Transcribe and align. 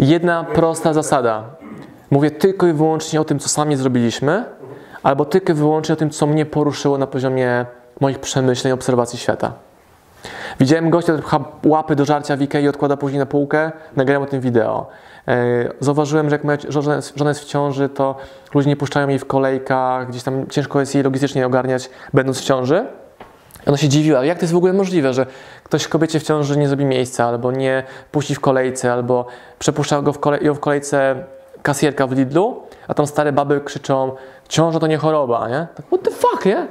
Jedna 0.00 0.44
prosta 0.44 0.92
zasada. 0.92 1.44
Mówię 2.10 2.30
tylko 2.30 2.66
i 2.66 2.72
wyłącznie 2.72 3.20
o 3.20 3.24
tym, 3.24 3.38
co 3.38 3.48
sami 3.48 3.76
zrobiliśmy, 3.76 4.44
albo 5.02 5.24
tylko 5.24 5.52
i 5.52 5.54
wyłącznie 5.54 5.92
o 5.92 5.96
tym, 5.96 6.10
co 6.10 6.26
mnie 6.26 6.46
poruszyło 6.46 6.98
na 6.98 7.06
poziomie 7.06 7.66
moich 8.00 8.18
przemyśleń, 8.18 8.72
obserwacji 8.72 9.18
świata. 9.18 9.52
Widziałem 10.60 10.90
gościa, 10.90 11.12
który 11.12 11.22
pcha 11.22 11.40
łapy 11.64 11.96
do 11.96 12.04
żarcia 12.04 12.36
w 12.36 12.42
Ikei 12.42 12.64
i 12.64 12.68
odkłada 12.68 12.96
później 12.96 13.18
na 13.18 13.26
półkę, 13.26 13.72
nagrałem 13.96 14.22
o 14.22 14.26
tym 14.26 14.40
wideo. 14.40 14.86
E, 15.28 15.68
Zauważyłem, 15.80 16.30
że 16.30 16.34
jak 16.34 16.44
moja 16.44 16.58
żona 16.68 16.96
jest, 17.28 17.40
w 17.40 17.44
ciąży, 17.44 17.88
to 17.88 18.16
ludzie 18.54 18.68
nie 18.68 18.76
puszczają 18.76 19.08
jej 19.08 19.18
w 19.18 19.26
kolejkach, 19.26 20.08
gdzieś 20.08 20.22
tam 20.22 20.46
ciężko 20.46 20.80
jest 20.80 20.94
jej 20.94 21.04
logistycznie 21.04 21.46
ogarniać, 21.46 21.90
będąc 22.12 22.40
w 22.40 22.44
ciąży. 22.44 22.86
Ona 23.66 23.76
się 23.76 23.88
dziwiła, 23.88 24.24
jak 24.24 24.38
to 24.38 24.42
jest 24.42 24.52
w 24.52 24.56
ogóle 24.56 24.72
możliwe, 24.72 25.14
że 25.14 25.26
ktoś 25.64 25.88
kobiecie 25.88 26.20
w 26.20 26.22
ciąży 26.22 26.58
nie 26.58 26.68
zrobi 26.68 26.84
miejsca, 26.84 27.24
albo 27.24 27.52
nie 27.52 27.82
puści 28.12 28.34
w 28.34 28.40
kolejce, 28.40 28.92
albo 28.92 29.26
przepuszcza 29.58 30.02
go 30.02 30.12
w 30.12 30.18
kolej, 30.18 30.46
ją 30.46 30.54
w 30.54 30.60
kolejce 30.60 31.24
kasjerka 31.62 32.06
w 32.06 32.12
Lidlu, 32.12 32.62
a 32.88 32.94
tam 32.94 33.06
stare 33.06 33.32
baby 33.32 33.60
krzyczą, 33.60 34.12
ciąża 34.48 34.78
to 34.78 34.86
nie 34.86 34.96
choroba, 34.96 35.48
nie? 35.48 35.66
Tak, 35.74 35.86
what 35.86 36.02
the 36.02 36.10
fuck, 36.10 36.46
nie? 36.46 36.66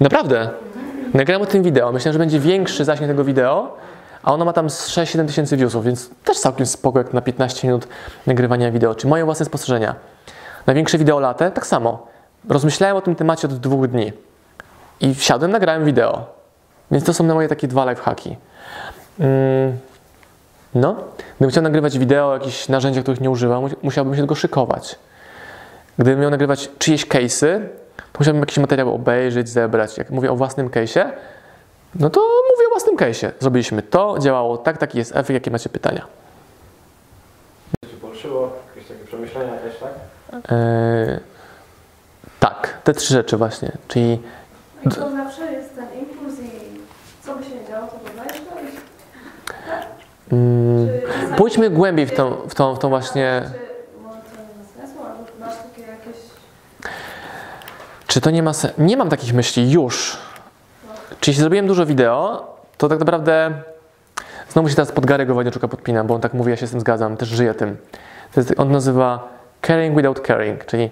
Naprawdę. 0.00 0.48
Nagrałem 1.14 1.42
o 1.42 1.46
tym 1.46 1.62
wideo, 1.62 1.92
myślałem, 1.92 2.12
że 2.12 2.18
będzie 2.18 2.40
większy 2.40 2.84
zasięg 2.84 3.10
tego 3.10 3.24
wideo, 3.24 3.76
a 4.22 4.32
ona 4.32 4.44
ma 4.44 4.52
tam 4.52 4.70
z 4.70 4.88
6-7 4.88 5.26
tysięcy 5.26 5.56
viewsów, 5.56 5.84
więc 5.84 6.10
też 6.24 6.38
całkiem 6.38 6.66
spoko 6.66 6.98
jak 6.98 7.12
na 7.12 7.20
15 7.20 7.68
minut 7.68 7.88
nagrywania 8.26 8.70
wideo. 8.70 8.94
Czy 8.94 9.06
moje 9.06 9.24
własne 9.24 9.46
spostrzeżenia. 9.46 9.94
Największe 10.66 10.98
wideo 10.98 11.20
latę, 11.20 11.50
tak 11.50 11.66
samo. 11.66 12.06
Rozmyślałem 12.48 12.96
o 12.96 13.00
tym 13.00 13.14
temacie 13.14 13.48
od 13.48 13.54
dwóch 13.54 13.86
dni. 13.86 14.12
I 15.04 15.14
wsiadłem, 15.14 15.50
nagrałem 15.50 15.84
wideo. 15.84 16.26
Więc 16.90 17.04
to 17.04 17.14
są 17.14 17.24
moje 17.24 17.48
takie 17.48 17.68
dwa 17.68 17.90
lifehacki. 17.90 18.36
Mm, 19.20 19.78
no, 20.74 20.96
gdybym 21.36 21.50
chciał 21.50 21.62
nagrywać 21.62 21.98
wideo 21.98 22.28
o 22.28 22.34
jakichś 22.34 22.68
narzędziach, 22.68 23.02
których 23.04 23.20
nie 23.20 23.30
używam, 23.30 23.62
mu- 23.62 23.68
musiałbym 23.82 24.14
się 24.14 24.20
tego 24.20 24.34
szykować. 24.34 24.98
Gdybym 25.98 26.20
miał 26.20 26.30
nagrywać 26.30 26.70
czyjeś 26.78 27.06
case'y, 27.06 27.60
to 27.96 28.18
musiałbym 28.18 28.40
jakiś 28.42 28.58
materiał 28.58 28.94
obejrzeć, 28.94 29.48
zebrać. 29.48 29.98
Jak 29.98 30.10
mówię 30.10 30.30
o 30.30 30.36
własnym 30.36 30.68
case'ie, 30.68 31.10
no 31.94 32.10
to 32.10 32.20
mówię 32.20 32.66
o 32.66 32.70
własnym 32.70 32.96
case'ie. 32.96 33.30
Zrobiliśmy 33.40 33.82
to, 33.82 34.18
działało 34.18 34.58
tak, 34.58 34.78
taki 34.78 34.98
jest 34.98 35.10
efekt, 35.12 35.30
jakie 35.30 35.50
macie 35.50 35.68
pytania. 35.68 36.06
Cię 37.90 37.96
poruszyło? 38.00 38.52
Jakieś 38.76 38.88
takie 38.88 39.04
przemyślenia 39.04 39.52
też, 39.52 39.76
tak? 39.78 39.92
Yy, 40.50 41.20
tak, 42.40 42.78
te 42.84 42.92
trzy 42.92 43.14
rzeczy 43.14 43.36
właśnie, 43.36 43.72
czyli 43.88 44.20
I 44.86 44.88
to 44.88 45.10
zawsze 45.10 45.52
jest 45.52 45.74
ten 45.76 45.86
impuls 46.00 46.34
i 46.40 46.50
co 47.26 47.34
by 47.36 47.44
się 47.44 47.50
nie 47.50 47.68
działo, 47.68 47.86
to 47.86 47.98
dodajesz 48.10 48.42
robić. 48.56 48.74
mm, 50.32 50.88
Czy 50.88 51.06
czasami- 51.12 51.36
pójdźmy 51.36 51.70
głębiej 51.70 52.06
w 52.06 52.12
tą, 52.14 52.30
w 52.48 52.54
tą, 52.54 52.74
w 52.74 52.78
tą 52.78 52.88
właśnie... 52.88 53.42
To. 53.42 53.58
Czy 58.06 58.20
to 58.20 58.30
nie 58.30 58.42
ma 58.42 58.52
sensu? 58.52 58.82
Nie 58.82 58.96
mam 58.96 59.08
takich 59.08 59.34
myśli 59.34 59.70
już. 59.72 60.18
Czy 61.20 61.30
jeśli 61.30 61.40
zrobiłem 61.40 61.66
dużo 61.66 61.86
wideo, 61.86 62.54
to 62.78 62.88
tak 62.88 62.98
naprawdę 62.98 63.52
znowu 64.48 64.68
się 64.68 64.74
teraz 64.74 64.92
pod 64.92 65.06
Gary'ego 65.06 65.34
Wojnaczuka 65.34 65.68
podpinam, 65.68 66.06
bo 66.06 66.14
on 66.14 66.20
tak 66.20 66.34
mówi, 66.34 66.50
ja 66.50 66.56
się 66.56 66.66
z 66.66 66.70
tym 66.70 66.80
zgadzam, 66.80 67.16
też 67.16 67.28
żyję 67.28 67.54
tym. 67.54 67.76
To 68.34 68.40
jest, 68.40 68.54
on 68.56 68.70
nazywa 68.72 69.28
caring 69.60 69.96
without 69.96 70.26
caring, 70.26 70.64
czyli 70.64 70.90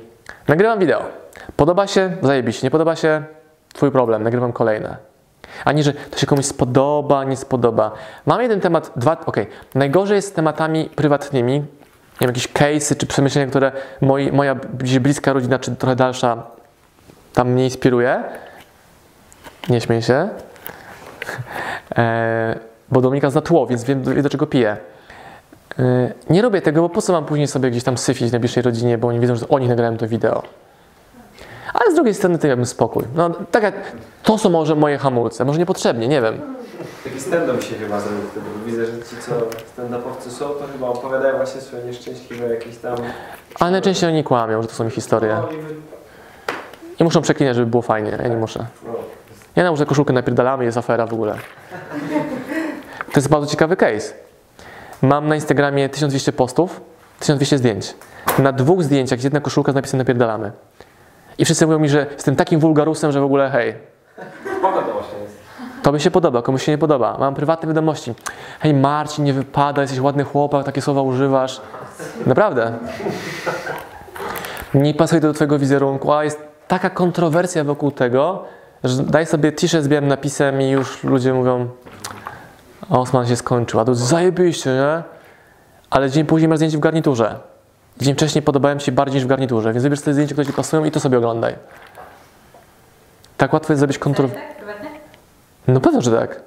nagrywam 0.48 0.78
wideo. 0.78 1.04
Podoba 1.56 1.86
się? 1.86 2.16
Zajebiście. 2.22 2.66
Nie 2.66 2.70
podoba 2.70 2.96
się? 2.96 3.22
Twój 3.72 3.90
problem, 3.90 4.22
nagrywam 4.22 4.52
kolejne. 4.52 4.96
Ani, 5.64 5.82
że 5.82 5.92
to 5.92 6.18
się 6.18 6.26
komuś 6.26 6.44
spodoba, 6.44 7.24
nie 7.24 7.36
spodoba. 7.36 7.92
Mam 8.26 8.42
jeden 8.42 8.60
temat, 8.60 8.92
dwa, 8.96 9.16
okej. 9.26 9.46
Najgorzej 9.74 10.16
jest 10.16 10.28
z 10.28 10.32
tematami 10.32 10.84
prywatnymi, 10.84 11.52
nie 11.52 12.26
wiem, 12.26 12.28
jakieś 12.28 12.48
case'y 12.48 12.96
czy 12.96 13.06
przemyślenia, 13.06 13.50
które 13.50 13.72
moi, 14.00 14.32
moja 14.32 14.54
bliska 15.00 15.32
rodzina, 15.32 15.58
czy 15.58 15.76
trochę 15.76 15.96
dalsza 15.96 16.42
tam 17.32 17.50
mnie 17.50 17.64
inspiruje. 17.64 18.22
Nie 19.68 19.80
śmiej 19.80 20.02
się. 20.02 20.28
E, 21.96 22.58
bo 22.90 23.00
Dominika 23.00 23.30
zna 23.30 23.40
tło, 23.40 23.66
więc 23.66 23.84
wiem, 23.84 24.02
wie, 24.02 24.22
do 24.22 24.28
czego 24.28 24.46
piję. 24.46 24.76
E, 25.78 26.12
nie 26.30 26.42
robię 26.42 26.62
tego, 26.62 26.82
bo 26.82 26.88
po 26.88 27.02
co 27.02 27.12
mam 27.12 27.24
później 27.24 27.48
sobie 27.48 27.70
gdzieś 27.70 27.84
tam 27.84 27.98
syfić 27.98 28.28
w 28.28 28.32
najbliższej 28.32 28.62
rodzinie, 28.62 28.98
bo 28.98 29.08
oni 29.08 29.20
wiedzą, 29.20 29.36
że 29.36 29.48
o 29.48 29.58
nich 29.58 29.68
nagrałem 29.68 29.96
to 29.96 30.08
wideo. 30.08 30.42
Ale 31.74 31.92
z 31.92 31.94
drugiej 31.94 32.14
strony 32.14 32.38
to 32.38 32.46
ja 32.46 32.56
bym 32.56 32.66
spokój. 32.66 33.04
No, 33.14 33.30
tak 33.30 33.62
jak, 33.62 33.74
to 34.22 34.38
są 34.38 34.50
może 34.50 34.74
moje 34.74 34.98
hamulce, 34.98 35.44
może 35.44 35.58
niepotrzebnie, 35.58 36.08
nie 36.08 36.20
wiem. 36.22 36.40
Taki 37.04 37.20
stand-up 37.20 37.62
się 37.62 37.74
chyba 37.74 38.00
zrobił 38.00 38.22
wtedy, 38.30 38.46
bo 38.58 38.66
widzę, 38.70 38.86
że 38.86 38.92
ci 38.92 39.16
co 39.26 39.32
stand-upowcy 39.76 40.30
są, 40.30 40.48
to 40.48 40.64
chyba 40.72 40.86
opowiadają 40.88 41.36
właśnie 41.36 41.60
swoje 41.60 41.84
nieszczęśliwe 41.84 42.54
jakieś 42.54 42.76
tam... 42.76 42.96
Ale 43.60 43.70
najczęściej 43.70 44.08
oni 44.10 44.24
kłamią, 44.24 44.62
że 44.62 44.68
to 44.68 44.74
są 44.74 44.86
ich 44.86 44.94
historie. 44.94 45.36
No, 45.42 45.48
I 47.00 47.04
muszą 47.04 47.22
przeklinać, 47.22 47.56
żeby 47.56 47.70
było 47.70 47.82
fajnie. 47.82 48.18
Ja 48.22 48.28
nie 48.28 48.36
muszę. 48.36 48.66
no, 48.86 48.92
Ja 49.56 49.62
nałożę 49.62 49.86
koszulkę, 49.86 50.12
napierdalamy, 50.12 50.64
jest 50.64 50.78
afera 50.78 51.06
w 51.06 51.12
ogóle. 51.12 51.34
To 53.12 53.16
jest 53.16 53.28
bardzo 53.28 53.46
ciekawy 53.46 53.76
case. 53.76 54.14
Mam 55.02 55.28
na 55.28 55.34
Instagramie 55.34 55.88
1200 55.88 56.32
postów, 56.32 56.80
1200 57.20 57.58
zdjęć. 57.58 57.94
Na 58.38 58.52
dwóch 58.52 58.82
zdjęciach 58.82 59.16
jest 59.16 59.24
jedna 59.24 59.40
koszulka 59.40 59.72
z 59.72 59.74
napisem 59.74 59.98
napierdalamy. 59.98 60.52
I 61.38 61.44
wszyscy 61.44 61.66
mówią 61.66 61.78
mi, 61.78 61.88
że 61.88 62.06
jestem 62.12 62.36
takim 62.36 62.60
wulgarusem, 62.60 63.12
że 63.12 63.20
w 63.20 63.24
ogóle 63.24 63.50
hej, 63.50 63.74
spoko 64.58 64.82
to 64.82 64.92
właśnie 64.92 65.18
jest. 65.18 65.36
to 65.82 65.92
mi 65.92 66.00
się 66.00 66.10
podoba, 66.10 66.42
komuś 66.42 66.62
się 66.62 66.72
nie 66.72 66.78
podoba. 66.78 67.16
Mam 67.18 67.34
prywatne 67.34 67.68
wiadomości. 67.68 68.14
Hej 68.60 68.74
Marcin, 68.74 69.24
nie 69.24 69.32
wypada, 69.32 69.82
jesteś 69.82 70.00
ładny 70.00 70.24
chłopak, 70.24 70.66
takie 70.66 70.82
słowa 70.82 71.02
używasz. 71.02 71.60
Naprawdę. 72.26 72.72
Nie 74.74 74.94
pasuje 74.94 75.20
to 75.20 75.26
do 75.26 75.34
twojego 75.34 75.58
wizerunku, 75.58 76.12
a 76.12 76.24
jest 76.24 76.40
taka 76.68 76.90
kontrowersja 76.90 77.64
wokół 77.64 77.90
tego, 77.90 78.44
że 78.84 79.02
daj 79.02 79.26
sobie 79.26 79.52
t-shirt 79.52 79.84
z 79.84 79.88
białym 79.88 80.08
napisem 80.08 80.62
i 80.62 80.70
już 80.70 81.04
ludzie 81.04 81.34
mówią 81.34 81.68
Osman 82.90 83.26
się 83.26 83.36
skończył, 83.36 83.80
a 83.80 83.84
to 83.84 83.94
zajebiście, 83.94 84.70
nie? 84.70 85.02
Ale 85.90 86.10
dzień 86.10 86.26
później 86.26 86.48
masz 86.48 86.58
zdjęcie 86.58 86.76
w 86.76 86.80
garniturze. 86.80 87.51
Dzień 88.02 88.14
wcześniej 88.14 88.42
podobałem 88.42 88.78
Ci 88.78 88.86
się 88.86 88.92
bardziej 88.92 89.14
niż 89.14 89.24
w 89.24 89.28
garniturze, 89.28 89.72
więc 89.72 89.82
wybierz 89.82 90.00
sobie 90.00 90.12
zdjęcie, 90.12 90.34
które 90.34 90.46
Ci 90.46 90.52
pasują 90.52 90.84
i 90.84 90.90
to 90.90 91.00
sobie 91.00 91.18
oglądaj. 91.18 91.54
Tak 93.36 93.52
łatwo 93.52 93.72
jest 93.72 93.78
zrobić 93.78 93.98
kontrowersję. 93.98 94.40
Tak? 94.66 94.76
No 95.68 95.80
pewno, 95.80 96.02
że 96.02 96.10
tak. 96.10 96.40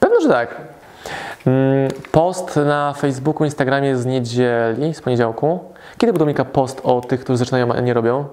Pewno, 0.00 0.20
że 0.20 0.28
tak. 0.28 0.56
Mm, 1.46 1.90
Post 2.12 2.56
na 2.56 2.92
Facebooku, 2.92 3.44
Instagramie 3.44 3.96
z 3.96 4.06
niedzieli, 4.06 4.94
z 4.94 5.00
poniedziałku. 5.00 5.60
Kiedy 5.98 6.12
był 6.12 6.18
Dominika 6.18 6.44
post 6.44 6.80
o 6.84 7.00
tych, 7.00 7.20
którzy 7.20 7.36
zaczynają, 7.36 7.72
a 7.72 7.80
nie 7.80 7.94
robią? 7.94 8.24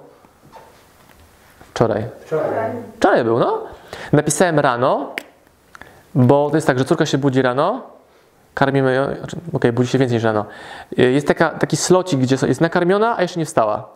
Wczoraj. 1.74 2.06
Wczoraj. 2.26 2.72
Wczoraj 2.98 3.24
był, 3.24 3.40
no. 3.40 3.64
Napisałem 4.12 4.60
rano, 4.60 5.16
bo 6.16 6.50
to 6.50 6.58
jest 6.58 6.68
tak, 6.68 6.80
że 6.80 6.86
córka 6.86 7.06
się 7.06 7.18
budzi 7.18 7.42
rano, 7.42 7.82
karmimy 8.54 8.94
ją, 8.96 9.16
znaczy, 9.18 9.38
okej, 9.54 9.72
budzi 9.72 9.90
się 9.90 9.98
więcej 9.98 10.16
niż 10.16 10.24
rano. 10.24 10.46
Y, 11.00 11.12
Jest 11.12 11.28
taka, 11.28 11.50
taki 11.50 11.78
slocik, 11.78 12.20
gdzie 12.20 12.38
jest 12.48 12.62
nakarmiona, 12.62 13.18
a 13.18 13.22
jeszcze 13.22 13.40
nie 13.40 13.46
wstała. 13.46 13.90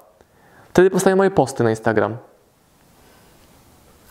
Wtedy 0.69 0.89
powstają 0.89 1.15
moje 1.15 1.31
posty 1.31 1.63
na 1.63 1.69
Instagram. 1.69 2.17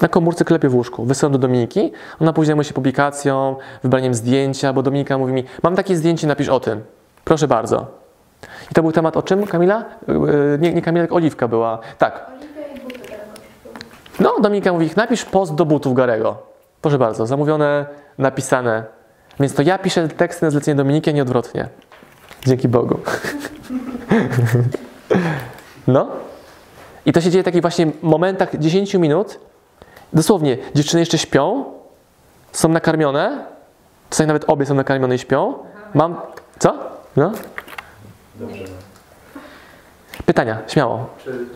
Na 0.01 0.09
komórce 0.09 0.45
klepie 0.45 0.69
w 0.69 0.75
łóżku. 0.75 1.05
Wysyłam 1.05 1.33
do 1.33 1.39
Dominiki, 1.39 1.93
ona 2.21 2.33
później 2.33 2.47
zajmuje 2.47 2.65
się 2.65 2.75
publikacją, 2.75 3.57
wybraniem 3.83 4.15
zdjęcia, 4.15 4.73
bo 4.73 4.83
Dominika 4.83 5.19
mówi 5.19 5.33
mi, 5.33 5.45
mam 5.63 5.77
takie 5.77 5.97
zdjęcie, 5.97 6.27
napisz 6.27 6.49
o 6.49 6.61
tym. 6.61 6.85
Proszę 7.25 7.49
bardzo. 7.49 7.87
I 8.71 8.75
to 8.75 8.83
był 8.83 8.93
temat 8.93 9.17
o 9.17 9.23
czym, 9.23 9.47
Kamila? 9.47 9.85
Yy, 10.09 10.59
Nie, 10.61 10.75
nie 10.75 10.83
Kamila, 10.83 11.05
tylko 11.05 11.17
Oliwka 11.17 11.49
była. 11.49 11.79
Tak, 11.99 12.27
no, 14.21 14.41
Dominika 14.41 14.73
mówi, 14.73 14.91
napisz 14.97 15.25
post 15.25 15.55
do 15.55 15.65
butów 15.67 15.95
Garego. 15.95 16.39
Proszę 16.83 16.99
bardzo, 16.99 17.27
zamówione, 17.27 17.87
napisane. 18.19 18.85
Więc 19.41 19.55
to 19.55 19.63
ja 19.63 19.79
piszę 19.79 20.09
teksty 20.09 20.45
na 20.45 20.51
zlecenie 20.51 20.75
Dominiki, 20.75 21.11
a 21.11 21.13
nie 21.13 21.23
odwrotnie. 21.23 21.69
Dzięki 22.47 22.69
Bogu. 22.69 22.99
No. 25.87 26.09
I 27.07 27.13
to 27.13 27.21
się 27.21 27.31
dzieje 27.31 27.43
w 27.43 27.45
takich 27.45 27.63
właśnie 27.63 27.87
momentach 28.03 28.59
10 28.59 28.95
minut. 28.95 29.41
Dosłownie, 30.13 30.59
dziewczyny 30.75 31.01
jeszcze 31.01 31.19
śpią, 31.19 31.65
są 32.53 32.69
nakarmione, 32.69 33.45
Czasami 34.15 34.27
nawet 34.27 34.45
obie 34.51 34.67
są 34.67 34.75
nakarmione 34.75 35.15
i 35.15 35.19
śpią. 35.19 35.55
Mam... 35.95 36.17
Co? 36.59 36.79
No? 37.17 37.33
Dobrze. 38.35 38.65
Pytania, 40.27 40.63
śmiało. 40.69 41.07
Czy 41.25 41.47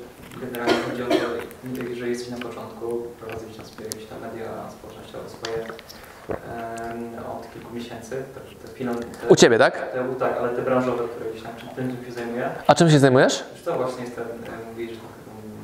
generalnie 0.40 0.74
chodzi 0.90 1.02
o 1.02 1.06
to, 1.06 1.94
że 1.94 2.08
jesteś 2.08 2.28
na 2.30 2.36
początku, 2.36 3.02
prowadzisz 3.20 3.56
tam 3.56 3.66
swoje 3.66 3.88
jakieś 3.88 4.06
tam 4.06 4.20
media 4.20 4.48
społecznościowe 4.70 5.28
swoje 5.28 5.58
em, 5.58 7.14
od 7.38 7.46
kilku 7.58 7.74
miesięcy, 7.74 8.10
te, 8.10 8.40
te, 8.84 8.84
te, 9.20 9.28
U 9.28 9.36
Ciebie, 9.36 9.58
tak? 9.58 9.92
Te, 9.92 10.04
tak, 10.20 10.32
ale 10.40 10.48
te 10.48 10.62
branżowe, 10.62 11.04
które 11.08 11.30
gdzieś 11.30 11.42
tam 11.42 11.52
czym 11.60 11.68
tym 11.96 12.04
się 12.06 12.12
zajmuję. 12.12 12.50
A 12.66 12.74
czym 12.74 12.90
się 12.90 12.98
zajmujesz? 12.98 13.44
Co, 13.64 13.74
właśnie 13.74 14.04
jestem, 14.04 14.24
e, 14.24 14.70
mówisz 14.70 14.90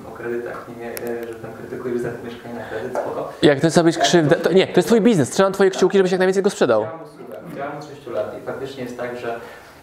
o 0.09 0.17
kredytach, 0.17 0.67
nie, 0.81 0.91
e, 0.91 1.27
że 1.29 1.35
tam 1.35 1.53
krytykujesz 1.53 2.01
za 2.01 2.09
mieszkanie 2.25 2.55
na 2.55 2.65
kredyt, 2.65 2.91
spoko. 2.93 3.33
Jak 3.43 3.59
chcesz 3.59 3.73
zrobić 3.73 3.99
krzywdę... 3.99 4.37
To, 4.37 4.53
nie, 4.53 4.67
to 4.67 4.73
jest 4.77 4.89
twój 4.89 5.01
biznes. 5.01 5.31
Trzymam 5.31 5.53
twoje 5.53 5.71
kciuki, 5.71 5.97
żebyś 5.99 6.13
jak 6.13 6.19
najwięcej 6.19 6.43
go 6.43 6.51
sprzedał. 6.51 6.87
Działam 7.57 7.79
od 7.79 7.85
6 7.85 8.07
lat 8.07 8.39
i 8.43 8.47
faktycznie 8.47 8.83
jest 8.85 8.97
tak, 8.99 9.19
że 9.19 9.37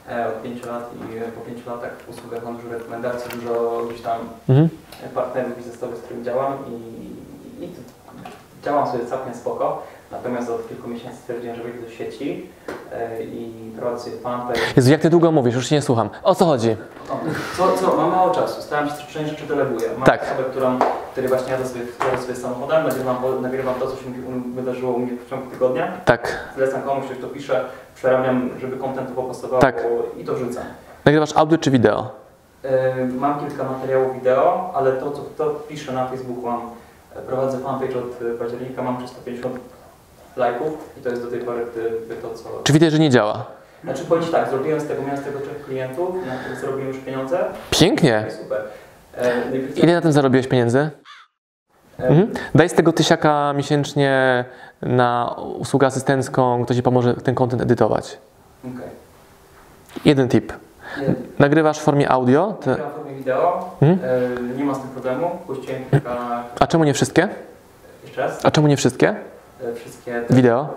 e, 0.10 0.28
od 0.28 0.42
5 0.44 0.66
lat 0.66 0.90
i 0.94 1.31
po 1.31 1.42
5 1.42 1.66
latach 1.66 1.92
w 2.08 2.10
usługach 2.10 2.44
mam 2.44 2.58
dużo 2.58 2.69
rekomendacji, 2.69 3.31
dużo 3.40 3.81
gdzieś 3.90 4.02
tam 4.02 4.19
Mhm. 4.50 4.69
partnerów 5.16 5.58
biznesowych, 5.58 5.98
z 5.98 6.02
którymi 6.02 6.25
działam 6.25 6.54
i, 6.69 7.63
i 7.63 7.68
to- 7.68 7.81
działam 8.66 8.88
sobie 8.92 9.06
całkiem 9.06 9.34
spoko. 9.36 9.84
Natomiast 10.12 10.50
od 10.50 10.68
kilku 10.68 10.90
miesięcy 10.90 11.18
stwierdziłem, 11.18 11.56
że 11.58 11.63
wejdę 11.63 11.80
do 11.81 11.90
sieci 11.90 12.50
e, 12.94 13.24
i 13.24 13.72
prowadzę 13.80 14.12
fanpage. 14.12 14.60
Jezu, 14.75 14.92
jak 14.92 15.02
ty 15.02 15.10
długo 15.10 15.31
mówisz, 15.31 15.56
już 15.56 15.68
się 15.69 15.75
nie 15.75 15.81
słucham. 15.81 16.10
O 16.24 16.36
co 16.36 16.46
chodzi? 16.46 16.75
O, 17.10 17.18
Co, 17.58 17.78
co, 17.78 17.98
mam 17.98 18.12
mało 18.12 18.30
czasu, 18.36 18.62
staram 18.62 18.90
się 18.90 18.96
część 19.13 19.30
rzeczy 19.30 19.46
deleguję. 19.48 19.90
Mam 19.98 20.06
Tak. 20.06 20.24
osobę, 20.24 20.44
którą, 20.52 20.80
której 21.12 21.30
właśnie 21.30 21.52
jadę 21.52 21.66
sobie, 21.68 21.81
jadę 22.12 22.22
sobie 22.22 22.36
samochodem, 22.36 22.84
nagrywam, 22.88 23.18
nagrywam 23.42 23.75
to, 23.75 23.88
co 23.88 23.96
się 23.96 24.04
wydarzyło 24.56 24.92
u 24.94 25.00
mnie 25.00 25.18
w 25.25 25.30
ciągu 25.30 25.52
tygodnia. 25.52 25.92
Tak. 26.06 26.38
Zlecam 26.56 26.81
komuś, 26.81 27.06
ktoś 27.06 27.18
to 27.18 27.28
pisze, 27.28 27.66
przerabiam, 27.96 28.50
żeby 28.62 28.78
content 28.78 29.10
popasował 29.12 29.60
Tak. 29.62 29.84
i 30.18 30.24
to 30.25 30.34
wrzucam. 30.34 30.63
Nagrywasz 31.06 31.38
audio 31.38 31.58
czy 31.58 31.72
wideo? 31.72 32.10
E, 32.63 33.06
Mam 33.06 33.40
kilka 33.40 33.63
materiałów 33.63 34.13
wideo, 34.13 34.72
ale 34.75 34.92
to, 34.92 35.12
co 35.12 35.22
to 35.38 35.46
piszę 35.50 35.92
na 35.94 36.08
Facebooku, 36.08 36.42
mam, 36.46 36.62
e, 37.16 37.22
prowadzę 37.22 37.60
fanpage 37.60 38.00
od 38.00 38.38
października, 38.40 38.81
mam 38.81 38.98
350 38.98 39.56
lajków 40.36 40.89
i 41.00 41.01
to 41.04 41.10
jest 41.10 41.22
do 41.24 41.31
tej 41.31 41.39
pory 41.39 41.66
ty, 41.74 41.92
ty 42.10 42.16
to, 42.22 42.33
co... 42.33 42.50
Czy 42.63 42.74
widać, 42.74 42.92
że 42.92 43.00
nie 43.00 43.10
działa? 43.10 43.45
Znaczy 43.83 44.04
powiem 44.06 44.24
Ci 44.24 44.31
tak, 44.31 44.50
zrobiłem 44.50 44.80
z 44.81 44.86
tego, 44.88 45.01
miałem 45.01 45.18
z 45.18 45.24
tego 45.24 45.39
trzech 45.39 45.66
klientów, 45.66 46.16
na 46.28 46.36
których 46.38 46.60
zarobiłem 46.60 46.88
już 46.88 46.98
pieniądze 46.98 47.39
Pięknie. 47.69 48.25
super. 48.44 48.62
E, 49.18 49.33
Ile 49.83 49.94
na 49.94 50.01
tym 50.01 50.12
zarobiłeś 50.12 50.48
pieniędzy? 50.48 50.80
e, 52.00 52.07
Mhm. 52.07 52.31
Daj 52.56 52.69
z 52.69 52.74
tego 52.74 52.94
tysiaka 52.94 53.54
miesięcznie 53.54 54.45
na 54.81 55.36
usługę 55.57 55.88
asystencką, 55.88 56.66
kto 56.66 56.74
ci 56.75 56.84
pomoże 56.84 57.13
ten 57.13 57.36
content 57.36 57.62
edytować. 57.62 58.18
Okej. 58.63 58.89
Jeden 60.06 60.30
tip. 60.30 60.54
Nie, 61.01 61.13
Nagrywasz 61.39 61.80
w 61.80 61.84
formie 61.84 62.10
audio, 62.10 62.54
te... 62.62 62.69
Nagrywam 62.69 62.92
w 62.92 62.95
formie 62.95 63.13
wideo, 63.16 63.69
Mhm. 63.81 64.00
e, 64.54 64.57
nie 64.57 64.63
ma 64.63 64.74
z 64.75 64.80
tym 64.80 64.89
problemu, 64.89 65.30
puściłem 65.48 65.81
kilka... 65.92 66.44
a 66.60 66.68
czemu 66.68 66.84
nie 66.84 66.94
wszystkie? 66.94 67.27
Jeszcze 68.06 68.22
raz? 68.22 68.45
A 68.45 68.51
czemu 68.51 68.68
nie 68.68 68.77
wszystkie? 68.77 69.16
E, 69.63 69.75
Wszystkie... 69.75 70.22
te- 70.28 70.34
Wideo? 70.36 70.69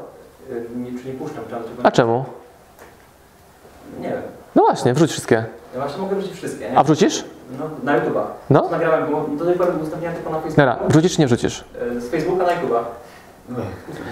e, 0.51 0.55
Nie, 0.79 0.99
czy 1.03 1.09
nie 1.09 1.15
puszczam, 1.15 1.45
czy 1.49 1.55
A 1.83 1.91
czemu? 1.91 2.25
Nie 4.01 4.09
wiem. 4.09 4.23
No 4.55 4.63
właśnie, 4.63 4.95
wrzuć 4.95 5.11
wszystkie. 5.11 5.45
Ja 5.75 5.81
właśnie 5.81 6.03
mogę 6.03 6.17
wrzucić 6.17 6.37
wszystkie, 6.37 6.71
nie? 6.71 6.79
A 6.79 6.85
wrzucisz? 6.85 7.25
No, 7.59 7.65
na 7.83 7.99
YouTube'a. 8.01 8.23
No. 8.51 8.69
Nagrałem, 8.71 9.13
bo 9.13 9.27
do 9.39 9.45
tej 9.45 9.55
pory 9.55 9.73
udostępniałem 9.73 10.17
tylko 10.17 10.31
na 10.31 10.41
Facebooku. 10.41 10.57
Dobra, 10.71 10.89
wrzucisz 10.89 11.15
czy 11.15 11.21
nie 11.21 11.27
wrzucisz? 11.27 11.65
E, 11.97 12.01
Z 12.01 12.11
Facebooka 12.11 12.45
na 12.45 12.51
YouTube'a. 12.53 12.81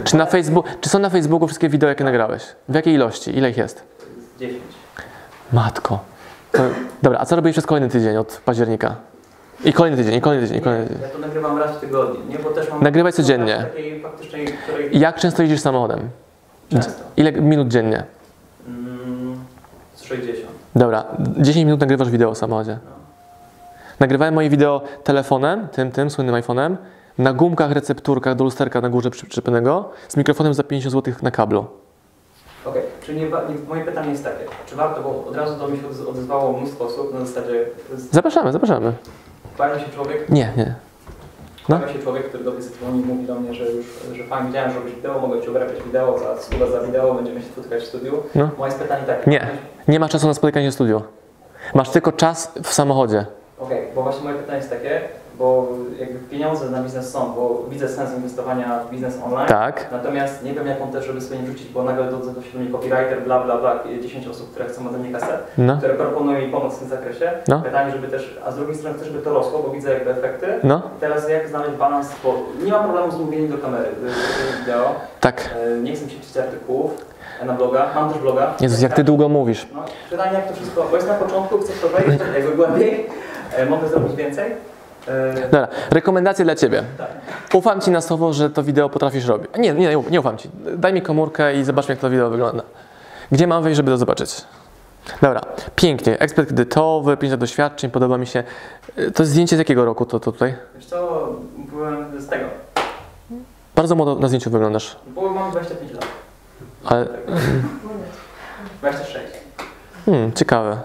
Czy, 0.04 0.16
na 0.16 0.26
Facebook, 0.26 0.66
czy 0.80 0.88
są 0.88 0.98
na 0.98 1.10
Facebooku 1.10 1.46
wszystkie 1.48 1.68
wideo, 1.68 1.88
jakie 1.88 2.04
nagrałeś? 2.04 2.42
W 2.68 2.74
jakiej 2.74 2.94
ilości? 2.94 3.36
Ile 3.38 3.50
ich 3.50 3.56
jest? 3.56 3.82
Z 4.36 4.40
10. 4.40 4.62
Matko. 5.52 5.98
To, 6.52 6.62
dobra, 7.02 7.18
a 7.20 7.26
co 7.26 7.36
robisz 7.36 7.52
przez 7.52 7.66
kolejny 7.66 7.88
tydzień 7.88 8.16
od 8.16 8.40
października? 8.44 8.96
I 9.64 9.72
kolejny 9.72 9.96
tydzień, 9.96 10.14
i 10.14 10.20
kolejny 10.20 10.46
tydzień, 10.46 10.58
i 10.58 10.64
kolejny 10.64 10.86
tydzień. 10.86 11.02
Ja 11.02 11.08
to 11.08 11.18
nagrywam 11.18 11.58
raz 11.58 11.76
w 11.76 11.80
tygodniu, 11.80 12.20
nie? 12.28 12.38
Bo 12.38 12.50
też 12.50 12.70
mam... 12.70 12.82
Nagrywaj 12.82 13.12
codziennie. 13.12 13.56
Takiej 13.56 14.02
faktycznej, 14.02 14.46
której... 14.46 14.98
Jak 15.00 15.16
często 15.16 15.42
jeździsz 15.42 15.60
samochodem? 15.60 16.08
Często. 16.70 16.92
Ile 17.16 17.32
minut 17.32 17.68
dziennie? 17.68 18.04
Mm, 18.68 19.36
z 19.94 20.02
60. 20.02 20.48
Dobra, 20.74 21.04
10 21.36 21.64
minut 21.64 21.80
nagrywasz 21.80 22.10
wideo 22.10 22.34
w 22.34 22.38
samochodzie. 22.38 22.78
No. 22.84 22.90
Nagrywałem 24.00 24.34
moje 24.34 24.50
wideo 24.50 24.82
telefonem, 25.04 25.68
tym, 25.68 25.90
tym, 25.90 26.10
słynnym 26.10 26.34
iPhone'em, 26.34 26.76
na 27.18 27.32
gumkach, 27.32 27.72
recepturkach 27.72 28.34
do 28.34 28.44
lusterka 28.44 28.80
na 28.80 28.88
górze 28.88 29.10
przyczepionego, 29.10 29.90
z 30.08 30.16
mikrofonem 30.16 30.54
za 30.54 30.62
50 30.62 30.92
zł 30.92 31.14
na 31.22 31.30
kablu. 31.30 31.66
Okej, 32.64 32.82
czyli 33.02 33.20
nie, 33.20 33.26
nie, 33.26 33.32
moje 33.68 33.84
pytanie 33.84 34.10
jest 34.10 34.24
takie, 34.24 34.44
czy 34.66 34.76
warto, 34.76 35.02
bo 35.02 35.24
od 35.28 35.36
razu 35.36 35.58
do 35.58 35.68
mnie 35.68 35.80
się 35.80 35.86
odez- 35.88 36.10
odezwało 36.10 36.58
mnóstwo 36.58 36.84
osób 36.84 37.14
na 37.14 37.24
zasadzie, 37.26 37.66
Zapraszamy, 38.10 38.52
zapraszamy. 38.52 38.92
Pojawia 39.56 39.80
się 39.80 39.90
człowiek, 39.90 40.28
Nie, 40.28 40.52
nie. 40.56 40.74
No. 41.68 41.76
pojawia 41.78 41.92
się 41.92 41.98
człowiek, 42.02 42.28
który 42.28 42.44
do 42.44 42.50
mnie 42.50 42.62
zadzwoni 42.62 43.00
i 43.00 43.04
mówi 43.04 43.26
do 43.26 43.34
mnie, 43.34 43.54
że 43.54 43.64
już, 43.64 43.86
że 44.12 44.24
fajnie 44.24 44.46
widziałem, 44.46 44.70
że 44.70 44.78
robisz 44.78 44.94
wideo, 44.94 45.18
mogę 45.20 45.42
Ci 45.42 45.48
obrabiać 45.48 45.82
wideo, 45.86 46.18
za 46.18 46.42
sługa 46.42 46.66
za 46.66 46.80
wideo, 46.80 47.14
będziemy 47.14 47.40
się 47.40 47.46
spotykać 47.46 47.82
w 47.82 47.86
studiu. 47.86 48.22
No. 48.34 48.50
Moje 48.58 48.72
pytanie 48.72 49.04
takie. 49.06 49.30
Nie. 49.30 49.46
Nie 49.88 50.00
masz 50.00 50.10
czasu 50.10 50.26
na 50.26 50.34
spotykanie 50.34 50.70
w 50.70 50.74
studiu. 50.74 51.02
Masz 51.74 51.90
tylko 51.90 52.12
czas 52.12 52.52
w 52.62 52.72
samochodzie. 52.72 53.26
Okej, 53.62 53.86
bo 53.94 54.02
właśnie 54.02 54.24
moje 54.24 54.36
pytanie 54.36 54.58
jest 54.58 54.70
takie, 54.70 55.00
bo 55.38 55.68
jakby 56.00 56.18
pieniądze 56.18 56.70
na 56.70 56.82
biznes 56.82 57.10
są, 57.10 57.32
bo 57.32 57.64
widzę 57.68 57.88
sens 57.88 58.10
inwestowania 58.16 58.78
w 58.78 58.90
biznes 58.90 59.14
online. 59.24 59.48
Tak. 59.48 59.88
Natomiast 59.92 60.44
nie 60.44 60.52
wiem, 60.52 60.66
jaką 60.66 60.92
też, 60.92 61.06
żeby 61.06 61.20
sobie 61.20 61.40
nie 61.40 61.46
wrzucić, 61.46 61.68
bo 61.68 61.82
nagle 61.82 62.04
się 62.04 62.10
do 62.10 62.58
mnie 62.58 62.70
copywriter, 62.72 63.22
bla, 63.24 63.44
bla, 63.44 63.58
bla, 63.58 63.78
10 64.02 64.26
osób, 64.28 64.50
które 64.50 64.64
chcą 64.64 64.88
ode 64.88 64.98
mnie 64.98 65.12
kasę, 65.12 65.38
No, 65.58 65.76
które 65.78 65.94
proponują 65.94 66.40
mi 66.40 66.48
pomoc 66.52 66.74
w 66.74 66.78
tym 66.78 66.88
zakresie. 66.88 67.32
No. 67.48 67.60
Pytanie, 67.60 67.92
żeby 67.92 68.08
też, 68.08 68.38
a 68.46 68.50
z 68.52 68.56
drugiej 68.56 68.74
strony 68.74 68.96
chcę, 68.96 69.04
żeby 69.04 69.18
to 69.18 69.34
rosło, 69.34 69.58
bo 69.66 69.70
widzę 69.70 69.92
jakby 69.94 70.10
efekty. 70.10 70.46
no, 70.64 70.82
I 70.96 71.00
teraz 71.00 71.28
jak 71.28 71.48
znaleźć 71.48 71.76
balans, 71.76 72.10
bo 72.24 72.34
nie 72.64 72.72
mam 72.72 72.82
problemu 72.84 73.12
z 73.12 73.18
mówieniem 73.18 73.50
do 73.50 73.58
kamery, 73.58 73.84
y, 73.84 74.08
y, 74.08 74.60
wideo, 74.60 74.94
tak. 75.20 75.50
E, 75.66 75.78
nie 75.78 75.92
chcę 75.92 76.06
pisać 76.06 76.44
artykułów 76.44 76.90
e, 77.42 77.44
na 77.44 77.52
bloga, 77.52 77.86
mam 77.94 78.12
też 78.12 78.18
bloga. 78.22 78.54
Jezus, 78.60 78.80
jak 78.80 78.94
ty 78.94 79.04
długo 79.04 79.28
mówisz. 79.28 79.66
No, 79.74 79.84
pytanie 80.10 80.32
jak 80.32 80.48
to 80.48 80.54
wszystko, 80.54 80.86
bo 80.90 80.96
jest 80.96 81.08
na 81.08 81.14
początku, 81.14 81.58
chcę 81.58 81.72
w 81.72 81.80
to 81.80 81.88
wejść 81.88 82.22
jakby 82.34 82.56
głębiej, 82.56 83.06
mogę 83.70 83.88
zrobić 83.88 84.16
więcej. 84.16 84.52
E, 85.08 85.34
Dobra, 85.42 85.68
rekomendacje 85.90 86.44
dla 86.44 86.54
Ciebie. 86.54 86.82
tak. 86.98 87.08
Ufam 87.54 87.80
Ci 87.80 87.90
na 87.90 88.00
słowo, 88.00 88.32
że 88.32 88.50
to 88.50 88.62
wideo 88.62 88.88
potrafisz 88.88 89.26
robić. 89.26 89.50
Nie, 89.58 89.72
nie, 89.72 89.96
nie 90.10 90.20
ufam 90.20 90.38
Ci. 90.38 90.50
Daj 90.76 90.92
mi 90.92 91.02
komórkę 91.02 91.54
i 91.54 91.64
zobaczmy, 91.64 91.92
jak 91.92 92.00
to 92.00 92.10
wideo 92.10 92.30
wygląda. 92.30 92.62
Gdzie 93.32 93.46
mam 93.46 93.62
wejść, 93.62 93.76
żeby 93.76 93.90
to 93.90 93.96
zobaczyć? 93.98 94.44
Dobra, 95.22 95.40
pięknie. 95.76 96.18
Ekspert 96.18 96.48
kredytowy, 96.48 97.16
5 97.16 97.30
lat 97.30 97.40
doświadczeń, 97.40 97.90
podoba 97.90 98.18
mi 98.18 98.26
się. 98.26 98.44
Y, 98.98 99.10
To 99.10 99.22
jest 99.22 99.32
zdjęcie 99.32 99.56
z 99.56 99.58
jakiego 99.58 99.84
roku 99.84 100.06
to, 100.06 100.20
to 100.20 100.32
tutaj? 100.32 100.54
Wiesz 100.74 100.86
co, 100.86 101.28
byłem 101.56 102.20
z 102.20 102.26
tego, 102.28 102.44
Bardzo 103.74 103.94
młodo 103.94 104.14
na 104.16 104.28
zdjęciu 104.28 104.50
wyglądasz. 104.50 104.96
bo 105.06 105.30
mam 105.30 105.50
25 105.50 105.92
lat, 105.92 106.04
Ale 106.84 107.06
26. 108.80 109.24
hmm, 110.06 110.32
ciekawe. 110.32 110.76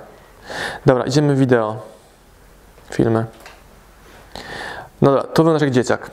Dobra, 0.86 1.04
idziemy 1.04 1.36
w 1.36 1.40
wideo. 1.40 1.76
Filmy. 2.92 3.26
No 5.02 5.12
dobra, 5.12 5.24
tu 5.24 5.44
wyglądasz 5.44 5.62
jak 5.62 5.72
dzieciak. 5.72 6.12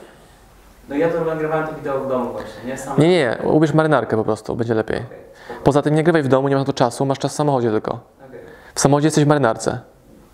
No 0.89 0.95
ja 0.95 1.09
to 1.09 1.25
nagrywałem 1.25 1.67
to 1.67 1.73
wideo 1.73 1.99
w 1.99 2.07
domu 2.09 2.31
właśnie, 2.31 2.63
nie 2.65 2.77
sam. 2.77 2.99
Nie, 2.99 3.07
nie, 3.07 3.37
ubierz 3.43 3.73
marynarkę 3.73 4.17
po 4.17 4.23
prostu, 4.23 4.55
będzie 4.55 4.73
lepiej. 4.73 4.97
Spoko. 4.97 5.59
Poza 5.63 5.81
tym 5.81 5.95
nie 5.95 6.03
grywaj 6.03 6.23
w 6.23 6.27
domu, 6.27 6.47
nie 6.47 6.55
masz 6.55 6.61
na 6.61 6.65
to 6.65 6.73
czasu, 6.73 7.05
masz 7.05 7.19
czas 7.19 7.31
w 7.31 7.35
samochodzie 7.35 7.71
tylko. 7.71 7.99
Okej. 8.27 8.39
W 8.75 8.79
samochodzie 8.79 9.07
jesteś 9.07 9.23
w 9.23 9.27
marynarce. 9.27 9.79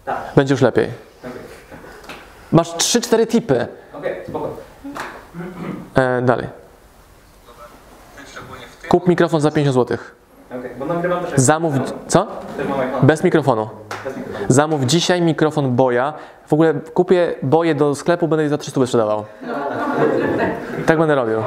Tak, 0.06 0.18
Będzie 0.36 0.54
już 0.54 0.62
lepiej. 0.62 0.88
okej. 1.20 1.32
Masz 2.52 2.72
3-4 2.74 3.28
tipy. 3.28 3.68
Okej, 3.94 4.16
spoko. 4.28 4.50
E, 5.96 6.22
dalej. 6.22 6.48
Kup 8.90 9.08
mikrofon 9.08 9.42
za 9.42 9.52
50 9.52 9.76
zł. 9.76 9.98
Okej, 10.60 10.72
bo 10.80 10.86
nagrywam 10.86 11.26
też... 11.26 11.40
Zamów. 11.40 11.74
Co? 12.08 12.28
Bez 13.04 13.24
mikrofonu. 13.24 13.70
Zamów 14.48 14.86
dzisiaj 14.86 15.22
mikrofon 15.22 15.76
Boja. 15.76 16.14
W 16.48 16.54
ogóle 16.54 16.74
kupię 16.74 17.36
boje 17.44 17.76
do 17.76 17.96
sklepu, 17.96 18.28
będę 18.28 18.44
je 18.44 18.50
za 18.50 18.58
300 18.58 18.86
sprzedawał. 18.86 19.24
Tak 20.86 20.98
będę 20.98 21.16
robił. 21.16 21.38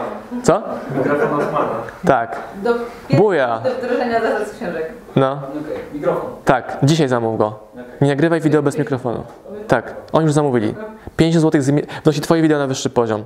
Co? 0.43 0.63
Mikrofon 0.99 1.41
Osmana. 1.41 1.69
Tak. 2.07 2.41
Do, 2.63 2.75
Buja. 3.17 3.61
do 3.65 3.71
wdrożenia 3.71 4.21
zasad 4.21 4.49
z 4.49 4.57
książek. 4.57 4.93
No. 5.17 5.41
Mikrofon. 5.95 6.31
Tak. 6.45 6.79
Dzisiaj 6.83 7.09
zamów 7.09 7.39
go. 7.39 7.59
Nie 8.01 8.09
nagrywaj 8.09 8.41
wideo 8.41 8.63
bez 8.63 8.79
mikrofonu. 8.79 9.25
Tak. 9.69 9.95
Oni 10.13 10.25
już 10.25 10.33
zamówili. 10.33 10.75
50 11.17 11.43
zł 11.43 11.75
wnosi 12.05 12.21
twoje 12.21 12.43
wideo 12.43 12.59
na 12.59 12.67
wyższy 12.67 12.91
poziom. 12.91 13.25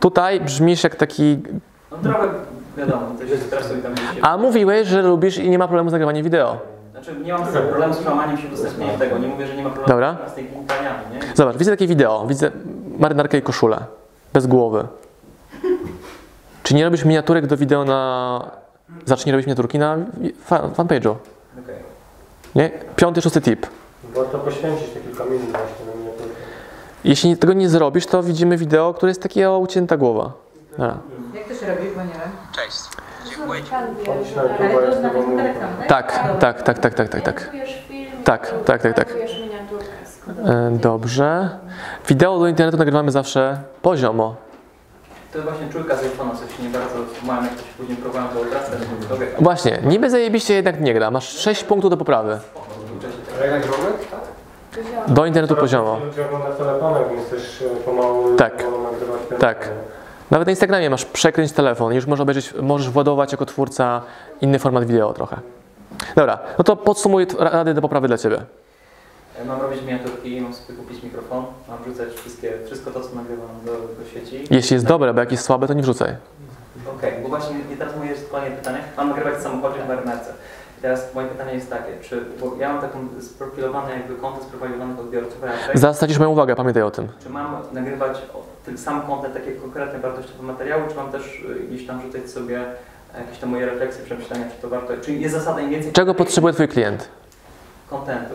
Tutaj 0.00 0.40
brzmisz 0.40 0.84
jak 0.84 0.96
taki... 0.96 1.38
No 1.90 1.96
trochę, 2.02 2.28
wiadomo, 2.76 3.02
to 3.18 3.26
się 3.26 3.36
stresuj 3.36 3.82
tam 3.82 3.92
gdzieś. 3.92 4.04
A 4.22 4.36
mówiłeś, 4.36 4.88
że 4.88 5.02
lubisz 5.02 5.38
i 5.38 5.50
nie 5.50 5.58
ma 5.58 5.68
problemu 5.68 5.90
z 5.90 5.92
nagrywaniem 5.92 6.24
wideo. 6.24 6.58
Znaczy 7.04 7.20
nie 7.20 7.32
mam 7.32 7.46
problemu 7.46 7.94
z 7.94 7.98
przełamaniem 7.98 8.38
się 8.38 8.46
udostępnieniem 8.48 8.98
tego, 8.98 9.18
nie 9.18 9.28
mówię, 9.28 9.46
że 9.46 9.56
nie 9.56 9.62
ma 9.62 9.70
problemu 9.70 9.88
Dobra. 9.88 10.16
z 10.28 10.34
tymi 10.34 10.48
pytaniami, 10.48 10.98
nie? 11.12 11.20
Zobacz, 11.34 11.56
widzę 11.56 11.70
takie 11.70 11.86
wideo, 11.86 12.26
widzę 12.26 12.50
marynarkę 12.98 13.38
i 13.38 13.42
koszulę, 13.42 13.80
bez 14.32 14.46
głowy. 14.46 14.86
Czy 16.62 16.74
nie 16.74 16.84
robisz 16.84 17.04
miniaturek 17.04 17.46
do 17.46 17.56
wideo 17.56 17.84
na... 17.84 18.50
Zacznij 19.04 19.32
robić 19.32 19.46
miniaturki 19.46 19.78
na 19.78 19.96
fa- 20.44 20.68
fanpage'u. 20.76 21.14
Okej. 21.64 21.76
Nie? 22.54 22.70
Piąty, 22.96 23.22
szósty 23.22 23.40
tip. 23.40 23.66
Warto 24.14 24.38
poświęcić 24.38 24.88
te 24.90 25.00
kilka 25.00 25.24
minut 25.24 25.50
właśnie 25.50 25.86
na 25.86 25.94
miniaturkę. 26.00 26.34
Jeśli 27.04 27.36
tego 27.36 27.52
nie 27.52 27.68
zrobisz, 27.68 28.06
to 28.06 28.22
widzimy 28.22 28.56
wideo, 28.56 28.94
które 28.94 29.10
jest 29.10 29.22
takie 29.22 29.50
o 29.50 29.58
ucięta 29.58 29.96
głowa. 29.96 30.32
Dobra. 30.70 30.98
Jak 31.34 31.48
to 31.48 31.54
się 31.54 31.66
robi, 31.74 31.88
bo 31.96 32.02
nie 32.02 32.12
wiem. 32.12 32.30
Cześć. 32.54 32.78
Tak? 35.88 36.12
Tak, 36.38 36.62
tak, 36.62 36.62
tak, 36.62 36.78
tak, 36.78 36.94
tak, 36.94 37.08
tak, 37.08 37.22
tak. 37.22 37.50
Tak, 38.24 38.54
tak, 38.64 38.82
tak, 38.82 39.08
E, 40.46 40.70
Dobrze. 40.70 41.48
Wideo 42.08 42.38
do 42.38 42.46
internetu 42.48 42.76
nagrywamy 42.78 43.10
zawsze 43.10 43.58
poziomo. 43.82 44.36
To 45.32 45.38
jest 45.38 45.50
właśnie 45.50 45.68
czujka 45.72 45.96
z 45.96 46.00
iPhone'a, 46.00 46.36
coś 46.36 46.56
się 46.56 46.62
nie 46.62 46.68
bardzo 46.68 46.94
mają, 47.26 47.42
jak 47.42 47.52
to 47.52 47.58
się 47.58 47.72
później 47.78 47.96
próbowałem 47.96 48.28
to 48.28 48.40
odrastać, 48.40 48.78
to 49.02 49.14
sobie 49.14 49.26
Właśnie, 49.38 49.78
niby 49.84 50.10
zajebiście 50.10 50.54
jednak 50.54 50.80
nie 50.80 50.94
gra. 50.94 51.10
Masz 51.10 51.28
6 51.28 51.64
punktów 51.64 51.90
do 51.90 51.96
poprawy. 51.96 52.38
Do 55.08 55.26
internetu 55.26 55.56
poziomo. 55.56 55.98
e, 58.34 58.36
Tak. 58.36 58.64
Tak. 59.38 59.68
Nawet 60.30 60.46
na 60.46 60.50
Instagramie 60.52 60.90
masz 60.90 61.04
przekręć 61.04 61.52
telefon 61.52 61.92
i 61.92 61.96
już 61.96 62.06
możesz 62.06 62.22
obejrzeć, 62.22 62.54
możesz 62.62 62.90
władować 62.90 63.32
jako 63.32 63.46
twórca 63.46 64.02
inny 64.40 64.58
format 64.58 64.84
wideo 64.84 65.12
trochę. 65.12 65.36
Dobra, 66.16 66.38
no 66.58 66.64
to 66.64 66.76
podsumuję 66.76 67.26
rady 67.38 67.74
do 67.74 67.80
poprawy 67.80 68.08
dla 68.08 68.18
Ciebie. 68.18 68.40
E, 69.42 69.44
Mam 69.44 69.60
robić 69.60 69.82
miniaturki, 69.82 70.40
mam 70.40 70.54
sobie 70.54 70.78
kupić 70.78 71.02
mikrofon, 71.02 71.44
mam 71.68 71.78
wrzucać 71.84 72.08
wszystkie, 72.14 72.52
wszystko 72.66 72.90
to, 72.90 73.00
co 73.00 73.14
nagrywam 73.16 73.46
do, 73.64 73.72
do 73.72 74.10
sieci. 74.14 74.44
Jeśli 74.50 74.74
jest 74.74 74.86
dobre, 74.86 75.14
bo 75.14 75.20
jak 75.20 75.32
jest 75.32 75.44
słabe, 75.44 75.66
to 75.66 75.74
nie 75.74 75.82
wrzucaj. 75.82 76.16
Okej, 76.98 77.12
bo 77.22 77.28
właśnie 77.28 77.56
i 77.74 77.76
teraz 77.76 77.96
moje 77.96 78.10
jest 78.10 78.30
kolejne 78.30 78.56
pytanie. 78.56 78.78
Mam 78.96 79.08
nagrywać 79.08 79.34
w 79.34 79.42
samochodzie 79.42 79.78
na 79.80 79.86
marynarce. 79.86 80.32
I 80.78 80.82
teraz 80.82 81.14
moje 81.14 81.26
pytanie 81.28 81.54
jest 81.54 81.70
takie, 81.70 81.92
czy, 82.02 82.24
bo 82.40 82.56
ja 82.58 82.72
mam 82.72 82.80
taką 82.80 82.98
sprofilowane 83.20 83.92
jakby 83.92 84.14
konto 84.14 84.42
sprofilowanych 84.44 84.98
odbiorców 84.98 85.42
raczej, 85.42 85.78
Zastracisz 85.80 86.18
moją 86.18 86.30
uwagę, 86.30 86.56
pamiętaj 86.56 86.82
o 86.82 86.90
tym. 86.90 87.08
czy 87.22 87.30
mam 87.30 87.56
nagrywać 87.72 88.18
ten 88.68 88.78
sam 88.78 89.02
kontent, 89.06 89.34
takie 89.34 89.52
konkretne 89.52 89.98
wartościowe 89.98 90.42
materiały, 90.42 90.88
czy 90.88 90.94
mam 90.94 91.12
też 91.12 91.22
y, 91.24 91.66
gdzieś 91.70 91.86
tam 91.86 92.02
rzucać 92.02 92.30
sobie 92.30 92.64
jakieś 93.18 93.38
tam 93.38 93.50
moje 93.50 93.66
refleksje, 93.66 94.04
przemyślenia, 94.04 94.44
czy 94.56 94.62
to 94.62 94.68
warto, 94.68 94.92
czy 95.04 95.12
jest 95.12 95.34
zasada 95.34 95.60
im 95.60 95.70
więcej 95.70 95.92
Czego 95.92 96.14
potrzebuje 96.14 96.54
Twój 96.54 96.68
klient? 96.68 97.08
kontentu. 97.90 98.34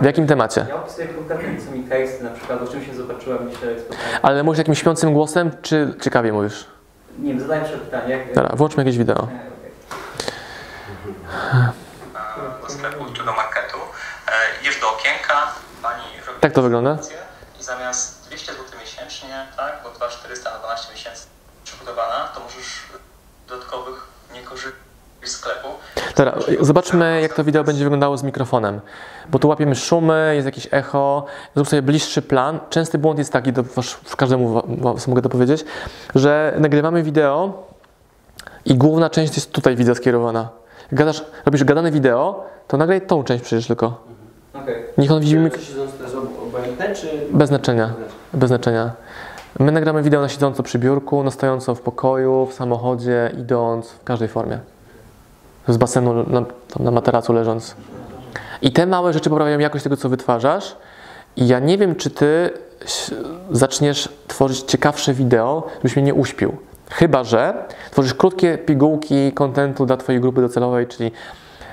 W 0.00 0.04
jakim 0.04 0.26
temacie? 0.26 0.66
Ja 0.68 0.76
opisuję 0.76 1.08
konkretnie, 1.08 1.56
co 1.66 1.70
mi 1.70 1.84
case, 1.84 2.24
na 2.24 2.30
przykład 2.30 2.62
o 2.62 2.66
czym 2.66 2.84
się 2.84 2.94
zobaczyłem 2.94 3.38
spotkałem. 3.52 3.76
Ale 4.22 4.42
mówisz 4.42 4.58
jakimś 4.58 4.78
śpiącym 4.78 5.12
głosem, 5.12 5.50
czy 5.62 5.94
ciekawie 6.02 6.32
mówisz? 6.32 6.66
Nie 7.18 7.28
wiem, 7.28 7.40
zadaję 7.40 7.62
jeszcze 7.62 7.78
pytanie. 7.78 8.16
Jak, 8.16 8.34
Dobra, 8.34 8.56
włączmy 8.56 8.82
jakieś 8.82 8.98
wideo. 8.98 9.14
E, 9.16 9.22
okej. 9.22 9.30
E, 12.14 12.62
Do 12.62 12.68
sklepu 12.68 13.04
czy 13.12 13.24
do 13.24 13.32
marketu. 13.32 13.76
E, 14.28 14.30
Idziesz 14.62 14.80
do 14.80 14.86
okienka, 14.92 15.34
pani 15.82 16.02
robi 16.26 16.40
Tak 16.40 16.52
to 16.52 16.62
wygląda? 16.62 16.98
I 17.60 17.62
zamiast 17.64 18.26
200 18.28 18.52
zł 18.52 18.64
miesięcznie, 19.16 19.46
tak, 19.56 19.80
bo 19.84 19.90
2400 19.90 20.50
na 20.52 20.58
12 20.58 20.92
miesięcy 20.92 21.26
przygotowana, 21.64 22.28
to 22.34 22.40
możesz 22.40 22.82
dodatkowych 23.48 24.06
nie 24.34 24.40
korzystać 24.42 24.74
z 25.24 25.30
sklepu. 25.30 25.68
Dobra, 26.16 26.34
zobaczmy 26.60 27.20
jak 27.22 27.34
to 27.34 27.44
wideo 27.44 27.64
będzie 27.64 27.84
wyglądało 27.84 28.16
z 28.16 28.22
mikrofonem. 28.22 28.80
Bo 29.28 29.38
tu 29.38 29.48
łapiemy 29.48 29.74
szumy, 29.74 30.32
jest 30.34 30.46
jakieś 30.46 30.68
echo. 30.70 31.26
Zrób 31.54 31.68
sobie 31.68 31.82
bliższy 31.82 32.22
plan. 32.22 32.60
Częsty 32.70 32.98
błąd 32.98 33.18
jest 33.18 33.32
taki, 33.32 33.52
do 33.52 33.62
wasz, 33.62 33.98
każdemu 34.16 34.52
wa- 34.54 34.92
was 34.92 35.06
mogę 35.08 35.22
to 35.22 35.28
powiedzieć, 35.28 35.64
że 36.14 36.54
nagrywamy 36.58 37.02
wideo 37.02 37.66
i 38.64 38.74
główna 38.74 39.10
część 39.10 39.36
jest 39.36 39.52
tutaj 39.52 39.76
widzę 39.76 39.94
skierowana. 39.94 40.48
Jak 40.82 40.94
gadasz, 40.94 41.24
robisz 41.46 41.64
gadane 41.64 41.90
wideo, 41.90 42.44
to 42.68 42.76
nagraj 42.76 43.00
tą 43.06 43.24
część 43.24 43.44
przecież 43.44 43.66
tylko. 43.66 44.04
Okej. 44.54 44.84
Niech 44.98 45.10
on 45.12 45.20
widzi 45.20 45.36
mik- 45.38 45.58
Czy 45.58 45.64
siedząc 45.64 45.96
to 45.96 46.02
jest 46.02 46.14
ob- 46.14 46.42
obojętne, 46.48 46.94
czy... 46.94 47.26
bez 47.30 47.48
znaczenia. 47.48 47.94
Bez 48.32 48.48
znaczenia. 48.48 48.90
My 49.58 49.72
nagramy 49.72 50.02
wideo 50.02 50.20
na 50.20 50.28
siedząco 50.28 50.62
przy 50.62 50.78
biurku, 50.78 51.22
na 51.22 51.30
stojąco 51.30 51.74
w 51.74 51.80
pokoju, 51.80 52.46
w 52.46 52.54
samochodzie, 52.54 53.30
idąc, 53.38 53.90
w 53.90 54.04
każdej 54.04 54.28
formie. 54.28 54.58
Z 55.68 55.76
basenu 55.76 56.14
na, 56.14 56.44
na 56.80 56.90
materacu 56.90 57.32
leżąc. 57.32 57.76
I 58.62 58.72
te 58.72 58.86
małe 58.86 59.12
rzeczy 59.12 59.30
poprawiają 59.30 59.58
jakość 59.58 59.84
tego, 59.84 59.96
co 59.96 60.08
wytwarzasz. 60.08 60.76
I 61.36 61.46
ja 61.46 61.58
nie 61.58 61.78
wiem, 61.78 61.94
czy 61.94 62.10
ty 62.10 62.50
zaczniesz 63.50 64.08
tworzyć 64.26 64.60
ciekawsze 64.60 65.14
wideo, 65.14 65.66
żebyś 65.76 65.96
mnie 65.96 66.04
nie 66.04 66.14
uśpił. 66.14 66.56
Chyba, 66.90 67.24
że 67.24 67.64
tworzysz 67.90 68.14
krótkie 68.14 68.58
pigułki 68.58 69.32
kontentu 69.32 69.86
dla 69.86 69.96
twojej 69.96 70.20
grupy 70.20 70.40
docelowej, 70.40 70.86
czyli 70.86 71.12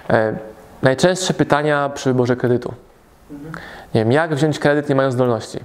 e, 0.10 0.36
najczęstsze 0.82 1.34
pytania 1.34 1.90
przy 1.90 2.10
wyborze 2.10 2.36
kredytu. 2.36 2.74
Nie 3.96 4.02
wiem, 4.02 4.12
jak 4.12 4.36
wziąć 4.36 4.60
kredyt 4.60 4.90
nie 4.90 4.96
mając 4.96 5.14
zdolności? 5.14 5.60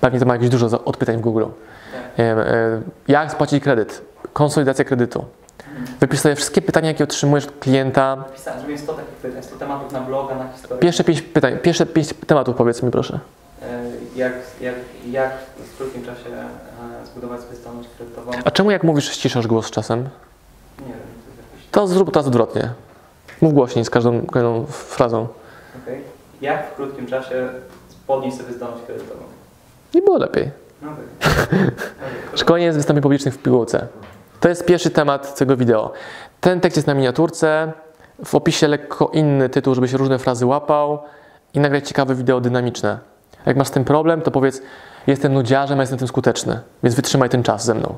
Pewnie 0.00 0.20
to 0.20 0.26
ma 0.26 0.34
jakieś 0.34 0.48
dużo 0.48 0.84
odpytań 0.84 1.16
w 1.16 1.20
Google. 1.20 1.44
Wiem, 2.18 2.38
e, 2.38 2.44
jak 3.08 3.32
spłacić 3.32 3.62
kredyt? 3.64 4.02
Konsolidacja 4.32 4.84
kredytu. 4.84 5.24
Wypisz 6.00 6.20
sobie 6.20 6.36
wszystkie 6.36 6.62
pytania, 6.62 6.88
jakie 6.88 7.04
otrzymujesz 7.04 7.46
od 7.46 7.58
klienta. 7.60 8.24
Pisałem, 8.34 8.58
zrobiłem 8.60 8.82
100 8.82 8.92
takich 8.94 9.10
pytań, 9.14 9.42
100 9.42 9.56
tematów 9.56 9.92
na 9.92 10.00
bloga, 10.00 10.34
na 10.34 10.52
historię. 10.52 10.80
Pierwsze 10.82 11.04
pięć 11.04 11.22
pytań, 11.22 11.58
pierwsze 11.62 11.86
pięć 11.86 12.08
tematów 12.26 12.56
powiedz 12.56 12.82
mi 12.82 12.90
proszę. 12.90 13.18
E, 13.62 13.66
Jak, 14.16 14.32
jak, 14.60 14.74
jak 15.10 15.30
w 15.74 15.76
krótkim 15.76 16.04
czasie 16.04 16.30
e, 17.02 17.06
zbudować 17.06 17.40
sobie 17.40 17.56
zdolność 17.56 17.88
kredytową? 17.96 18.32
A 18.44 18.50
czemu 18.50 18.70
jak 18.70 18.82
mówisz 18.84 19.10
ściszasz 19.12 19.46
głos 19.46 19.70
czasem? 19.70 19.98
Nie 20.78 20.86
wiem, 20.86 20.96
to. 21.70 21.80
To 21.80 21.86
zrób 21.86 22.10
teraz 22.12 22.26
odwrotnie. 22.26 22.70
Mów 23.40 23.54
głośniej 23.54 23.84
z 23.84 23.90
każdą 23.90 24.26
kolejną 24.26 24.66
frazą. 24.66 25.26
Okej. 25.82 26.00
Jak 26.40 26.70
w 26.72 26.74
krótkim 26.74 27.06
czasie 27.06 27.48
podnieść 28.06 28.36
sobie 28.36 28.52
zdolność 28.52 28.82
kredytową? 28.86 29.20
Nie 29.96 30.02
było 30.02 30.18
lepiej. 30.18 30.50
Szkolenie 32.34 32.72
z 32.72 32.76
wystąpień 32.76 33.02
publicznych 33.02 33.34
w 33.34 33.38
pigułce. 33.38 33.86
To 34.40 34.48
jest 34.48 34.64
pierwszy 34.64 34.90
temat 34.90 35.34
tego 35.38 35.56
wideo. 35.56 35.92
Ten 36.40 36.60
tekst 36.60 36.76
jest 36.76 36.86
na 36.86 36.94
miniaturce, 36.94 37.72
w 38.24 38.34
opisie 38.34 38.68
lekko 38.68 39.10
inny 39.12 39.48
tytuł, 39.48 39.74
żebyś 39.74 39.92
różne 39.92 40.18
frazy 40.18 40.46
łapał 40.46 40.98
i 41.54 41.60
nagrać 41.60 41.88
ciekawe 41.88 42.14
wideo 42.14 42.40
dynamiczne. 42.40 42.98
Jak 43.46 43.56
masz 43.56 43.68
z 43.68 43.70
tym 43.70 43.84
problem, 43.84 44.22
to 44.22 44.30
powiedz, 44.30 44.62
jestem 45.06 45.32
nudziarzem, 45.32 45.78
a 45.78 45.82
jestem 45.82 45.98
tym 45.98 46.08
skuteczny, 46.08 46.60
więc 46.82 46.94
wytrzymaj 46.96 47.28
ten 47.28 47.42
czas 47.42 47.64
ze 47.64 47.74
mną. 47.74 47.94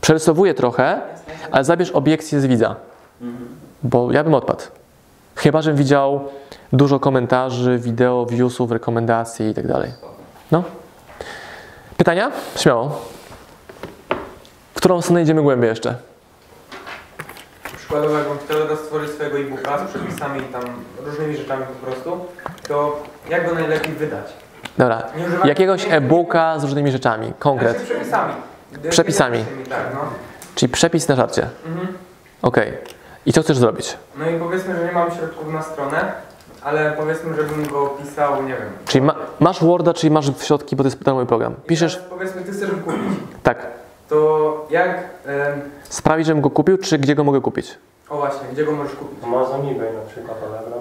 Przerysowuję 0.00 0.54
trochę, 0.54 1.00
ale 1.50 1.64
zabierz 1.64 1.90
obiekcję 1.90 2.40
z 2.40 2.46
widza, 2.46 2.76
Mhm. 3.20 3.48
bo 3.82 4.12
ja 4.12 4.24
bym 4.24 4.34
odpadł. 4.34 4.62
Chyba, 5.36 5.62
żebym 5.62 5.78
widział 5.78 6.20
dużo 6.72 7.00
komentarzy, 7.00 7.78
wideo, 7.78 8.26
viewsów, 8.26 8.70
rekomendacji 8.70 9.48
i 9.48 9.54
tak 9.54 9.66
dalej. 9.66 9.90
No. 10.52 10.62
Pytania? 11.96 12.30
Śmiało. 12.56 13.02
W 14.74 14.76
którą 14.76 15.02
stronę 15.02 15.22
idziemy 15.22 15.42
głębiej 15.42 15.68
jeszcze? 15.70 15.94
Przykładowo, 17.76 18.18
jakbym 18.18 18.38
chciał 18.38 18.58
teraz 18.58 18.78
stworzyć 18.78 19.10
swojego 19.10 19.38
e-booka 19.38 19.78
z 19.78 19.90
przepisami 19.90 20.40
i 20.40 20.44
tam 20.44 20.62
różnymi 21.06 21.36
rzeczami 21.36 21.64
po 21.66 21.86
prostu, 21.86 22.26
to 22.68 23.02
jak 23.28 23.48
go 23.48 23.54
najlepiej 23.54 23.94
wydać? 23.94 24.26
Dobra. 24.78 25.02
Jakiegoś 25.44 25.86
e-booka 25.90 26.58
z 26.58 26.64
różnymi 26.64 26.90
rzeczami, 26.90 27.32
konkret. 27.38 27.76
Znaczy 27.76 27.86
przepisami. 27.94 28.34
Przepisami. 28.90 29.44
Tak, 29.68 29.80
no. 29.94 30.00
Czyli 30.54 30.72
przepis 30.72 31.08
na 31.08 31.16
żarcie. 31.16 31.48
Mhm. 31.66 31.88
Okej. 32.42 32.72
I 33.26 33.32
co 33.32 33.42
chcesz 33.42 33.56
zrobić? 33.58 33.96
No 34.18 34.30
i 34.30 34.38
powiedzmy, 34.38 34.76
że 34.76 34.84
nie 34.84 34.92
mam 34.92 35.10
środków 35.10 35.52
na 35.52 35.62
stronę, 35.62 36.12
ale 36.66 36.92
powiedzmy, 36.96 37.34
żebym 37.36 37.66
go 37.66 37.86
pisał, 37.86 38.42
nie 38.42 38.48
wiem. 38.48 38.68
Czyli 38.86 39.04
ma, 39.04 39.14
masz 39.40 39.64
Worda, 39.64 39.94
czyli 39.94 40.10
masz 40.10 40.26
środki, 40.42 40.76
bo 40.76 40.82
to 40.82 40.86
jest 40.86 41.02
darmowy 41.02 41.26
program. 41.26 41.54
Piszesz, 41.66 41.94
teraz 41.96 42.10
Powiedzmy, 42.10 42.42
ty 42.42 42.52
chcesz 42.52 42.70
go 42.70 42.76
kupić. 42.76 43.00
tak. 43.42 43.66
To 44.08 44.66
jak... 44.70 44.88
em, 45.26 45.60
Sprawić, 45.88 46.26
żebym 46.26 46.42
go 46.42 46.50
kupił, 46.50 46.78
czy 46.78 46.98
gdzie 46.98 47.14
go 47.14 47.24
mogę 47.24 47.40
kupić? 47.40 47.78
o 48.10 48.16
właśnie, 48.16 48.48
gdzie 48.52 48.64
go 48.64 48.72
możesz 48.72 48.94
kupić? 48.94 49.24
Amazon, 49.24 49.60
eBay 49.60 49.94
na 49.94 50.00
przykład, 50.12 50.36
Allegro. 50.48 50.76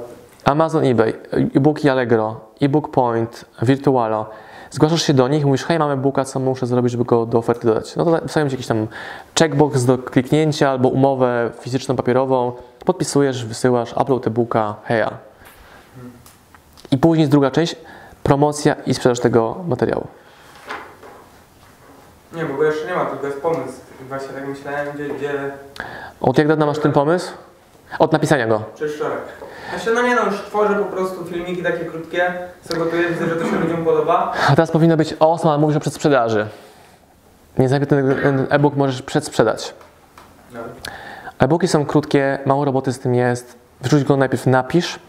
Amazon, 0.46 0.86
eBay, 0.86 1.14
e-booki 1.56 1.90
Allegro, 1.90 2.40
e-book 2.62 2.92
Point, 2.92 3.46
Virtualo. 3.62 4.26
Zgłaszasz 4.72 5.02
się 5.02 5.14
do 5.14 5.28
nich, 5.28 5.46
mówisz, 5.46 5.64
hej, 5.64 5.80
mamy 5.80 5.98
booka, 5.98 6.26
co 6.26 6.40
muszę 6.40 6.66
zrobić, 6.66 6.92
żeby 6.92 7.06
go 7.06 7.26
do 7.26 7.38
oferty 7.38 7.68
dodać. 7.68 7.96
No 7.96 8.06
to 8.06 8.28
wstawiam 8.28 8.50
ci 8.50 8.54
jakiś 8.54 8.68
tam 8.68 8.88
checkbox 9.40 9.86
do 9.86 9.98
kliknięcia 9.98 10.70
albo 10.70 10.90
umowę 10.90 11.52
fizyczną, 11.60 11.96
papierową, 11.96 12.52
podpisujesz, 12.86 13.46
wysyłasz, 13.46 13.94
upload 14.02 14.28
e-booka, 14.28 14.76
heja. 14.84 15.12
I 16.96 16.98
później 16.98 17.22
jest 17.22 17.32
druga 17.32 17.52
część, 17.52 17.76
promocja 18.24 18.76
i 18.86 18.94
sprzedaż 18.94 19.20
tego 19.20 19.56
materiału. 19.68 20.08
Nie, 22.34 22.46
bo 22.46 22.54
go 22.54 22.64
jeszcze 22.64 22.88
nie 22.88 22.94
ma, 22.94 23.06
tylko 23.06 23.28
jest 23.28 23.42
pomysł. 23.42 23.74
Właśnie 24.10 24.30
tak 24.30 24.48
myślałem, 24.48 24.88
gdzie, 24.96 25.08
gdzie 25.08 25.52
Od 26.22 26.38
jak 26.38 26.48
dawna 26.48 26.66
masz 26.66 26.80
ten 26.80 26.92
pomysł? 26.92 27.32
Od 28.00 28.12
napisania 28.12 28.48
go. 28.48 28.64
czy 28.76 28.90
wczoraj. 28.90 29.18
Znaczy, 29.70 29.94
no 29.94 30.02
nie 30.02 30.16
no, 30.16 30.26
już 30.26 30.36
tworzę 30.36 30.76
po 30.76 30.86
prostu 30.86 31.26
filmiki 31.26 31.64
takie 31.64 31.86
krótkie, 31.86 32.34
co 32.70 32.78
gotuję, 32.78 33.10
widzę, 33.10 33.26
że 33.26 33.36
to 33.36 33.46
się 33.46 33.60
ludziom 33.60 33.86
podoba. 33.86 34.34
A 34.50 34.56
teraz 34.56 34.72
powinno 34.72 34.98
być 34.98 35.16
awesome, 35.20 35.50
ale 35.52 35.62
mówisz 35.62 35.78
o 35.78 35.80
przedsprzedaży. 35.80 36.48
Więc 37.58 37.72
najpierw 37.72 37.90
ten 37.90 38.16
ten 38.24 38.48
e-book 38.50 38.76
możesz 38.76 39.02
przedsprzedać. 39.02 39.74
No. 40.54 40.60
E-booki 41.40 41.68
są 41.68 41.86
krótkie, 41.86 42.40
mało 42.46 42.66
roboty 42.66 42.94
z 42.94 43.00
tym 43.00 43.16
jest. 43.16 43.58
Wrzuć 43.82 44.04
go 44.04 44.18
najpierw 44.18 44.48
napisz, 44.48 45.00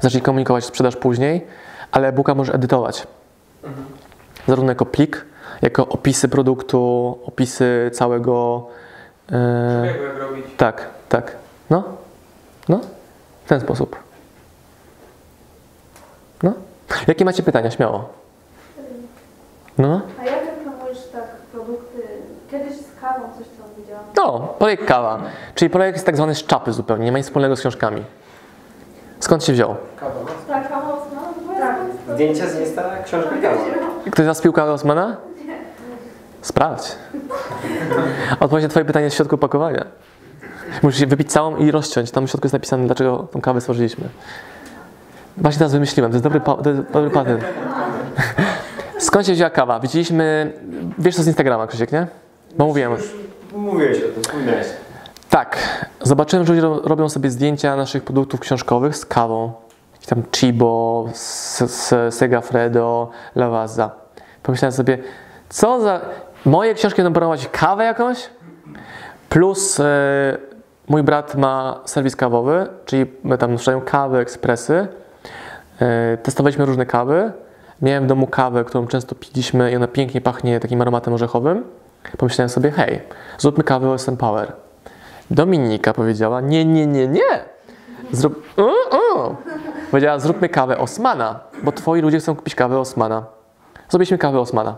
zacznij 0.00 0.22
komunikować 0.22 0.64
sprzedaż 0.64 0.96
później, 0.96 1.46
ale 1.92 2.08
e-booka 2.08 2.34
możesz 2.34 2.54
edytować. 2.54 3.06
Zarówno 4.48 4.70
jako 4.70 4.86
plik, 4.86 5.24
jako 5.62 5.88
opisy 5.88 6.28
produktu, 6.28 7.18
opisy 7.26 7.90
całego. 7.94 8.66
e, 9.32 9.82
Przebiegu 9.84 10.04
jak 10.04 10.18
robić. 10.18 10.46
tak, 10.56 10.86
tak. 11.08 11.36
No, 11.70 11.82
no, 12.68 12.80
w 13.44 13.48
ten 13.48 13.60
sposób. 13.60 13.96
No. 16.42 16.52
Jakie 17.06 17.24
macie 17.24 17.42
pytania? 17.42 17.70
Śmiało. 17.70 18.08
No. 19.78 20.00
A 20.20 20.24
jak 20.24 20.40
reklamujesz 20.46 20.98
tak 21.12 21.24
produkty? 21.52 22.02
Kiedyś 22.50 22.72
z 22.76 23.00
kawą 23.00 23.20
coś 23.38 23.46
tam 23.46 23.66
widziałam. 23.78 24.04
No, 24.16 24.54
projekt 24.58 24.84
kawa. 24.84 25.22
Czyli 25.54 25.70
projekt 25.70 25.96
jest 25.96 26.06
tak 26.06 26.16
zwany 26.16 26.34
z 26.34 26.44
czapy 26.46 26.72
zupełnie, 26.72 27.04
nie 27.04 27.12
ma 27.12 27.18
nic 27.18 27.26
wspólnego 27.26 27.56
z 27.56 27.60
książkami. 27.60 28.04
Skąd 29.24 29.44
się 29.44 29.52
wziął? 29.52 29.76
Kawa. 30.00 30.12
Tak. 31.58 31.76
Zdjęcia 32.14 32.46
z 32.46 32.60
Insta, 32.60 32.82
książka 33.04 33.30
kawa. 33.42 33.56
Ktoś 34.10 34.24
z 34.24 34.28
Was 34.28 34.40
pił 34.40 34.52
kawę 34.52 34.72
Osmana? 34.72 35.16
Sprawdź. 36.42 36.92
Odpowiedź 38.40 38.62
na 38.62 38.68
Twoje 38.68 38.84
pytanie 38.84 39.04
jest 39.04 39.14
w 39.14 39.16
środku 39.16 39.34
opakowania. 39.34 39.84
Musisz 40.82 41.00
je 41.00 41.06
wypić 41.06 41.32
całą 41.32 41.56
i 41.56 41.70
rozciąć. 41.70 42.10
Tam 42.10 42.26
w 42.26 42.30
środku 42.30 42.46
jest 42.46 42.52
napisane, 42.52 42.86
dlaczego 42.86 43.28
tą 43.32 43.40
kawę 43.40 43.60
stworzyliśmy. 43.60 44.08
Właśnie 45.36 45.58
teraz 45.58 45.72
wymyśliłem, 45.72 46.10
to 46.10 46.14
jest 46.14 46.24
dobry, 46.24 46.40
to 46.40 46.70
jest 46.70 46.82
dobry 46.92 47.10
patent. 47.10 47.44
Skąd 48.98 49.26
się 49.26 49.32
wzięła 49.32 49.50
kawa? 49.50 49.80
Widzieliśmy, 49.80 50.52
wiesz 50.98 51.16
co 51.16 51.22
z 51.22 51.26
Instagrama, 51.26 51.66
Krzysiek, 51.66 51.92
nie? 51.92 52.06
Bo 52.58 52.66
mówiłem. 52.66 52.92
Mówiłeś 53.52 53.98
o 53.98 54.00
tym, 54.00 54.22
wspominałeś. 54.22 54.66
Tak, 55.30 55.58
zobaczyłem, 56.04 56.46
że 56.46 56.52
ludzie 56.52 56.62
ro- 56.62 56.80
robią 56.84 57.08
sobie 57.08 57.30
zdjęcia 57.30 57.76
naszych 57.76 58.04
produktów 58.04 58.40
książkowych 58.40 58.96
z 58.96 59.06
kawą. 59.06 59.52
Jakiś 59.92 60.08
tam 60.08 60.22
Chibo, 60.36 61.06
Segafredo, 62.10 63.10
Lavazza. 63.34 63.90
Pomyślałem 64.42 64.72
sobie, 64.72 64.98
co 65.48 65.80
za... 65.80 66.00
Moje 66.44 66.74
książki 66.74 67.02
będą 67.02 67.12
promować 67.12 67.48
kawę 67.48 67.84
jakąś? 67.84 68.30
Plus 69.28 69.80
e, 69.80 69.84
mój 70.88 71.02
brat 71.02 71.34
ma 71.34 71.80
serwis 71.84 72.16
kawowy, 72.16 72.66
czyli 72.84 73.06
my 73.24 73.38
tam 73.38 73.58
sprzedają 73.58 73.80
kawy, 73.80 74.18
ekspresy. 74.18 74.88
E, 75.80 76.16
testowaliśmy 76.22 76.66
różne 76.66 76.86
kawy. 76.86 77.32
Miałem 77.82 78.04
w 78.04 78.06
domu 78.06 78.26
kawę, 78.26 78.64
którą 78.64 78.86
często 78.86 79.14
piliśmy 79.14 79.72
i 79.72 79.76
ona 79.76 79.86
pięknie 79.86 80.20
pachnie 80.20 80.60
takim 80.60 80.80
aromatem 80.80 81.14
orzechowym. 81.14 81.64
Pomyślałem 82.18 82.48
sobie, 82.48 82.70
hej, 82.70 83.00
zróbmy 83.38 83.64
kawę 83.64 83.90
OSM 83.90 84.16
Power. 84.16 84.52
Dominika 85.34 85.92
powiedziała: 85.92 86.40
Nie, 86.40 86.64
nie, 86.64 86.86
nie, 86.86 87.08
nie. 87.08 87.44
Zrób. 88.12 88.58
U, 88.58 88.62
u. 88.62 89.34
Powiedziała: 89.90 90.18
Zróbmy 90.18 90.48
kawę 90.48 90.78
Osmana, 90.78 91.40
bo 91.62 91.72
twoi 91.72 92.00
ludzie 92.00 92.18
chcą 92.18 92.36
kupić 92.36 92.54
kawę 92.54 92.78
Osmana. 92.78 93.24
Zrobiliśmy 93.88 94.18
kawę 94.18 94.40
Osmana. 94.40 94.76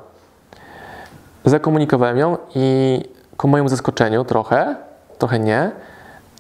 Zakomunikowałem 1.45 2.19
ją 2.19 2.37
i 2.55 3.01
ku 3.37 3.49
mojemu 3.49 3.69
zaskoczeniu 3.69 4.25
trochę, 4.25 4.77
trochę 5.19 5.39
nie, 5.39 5.71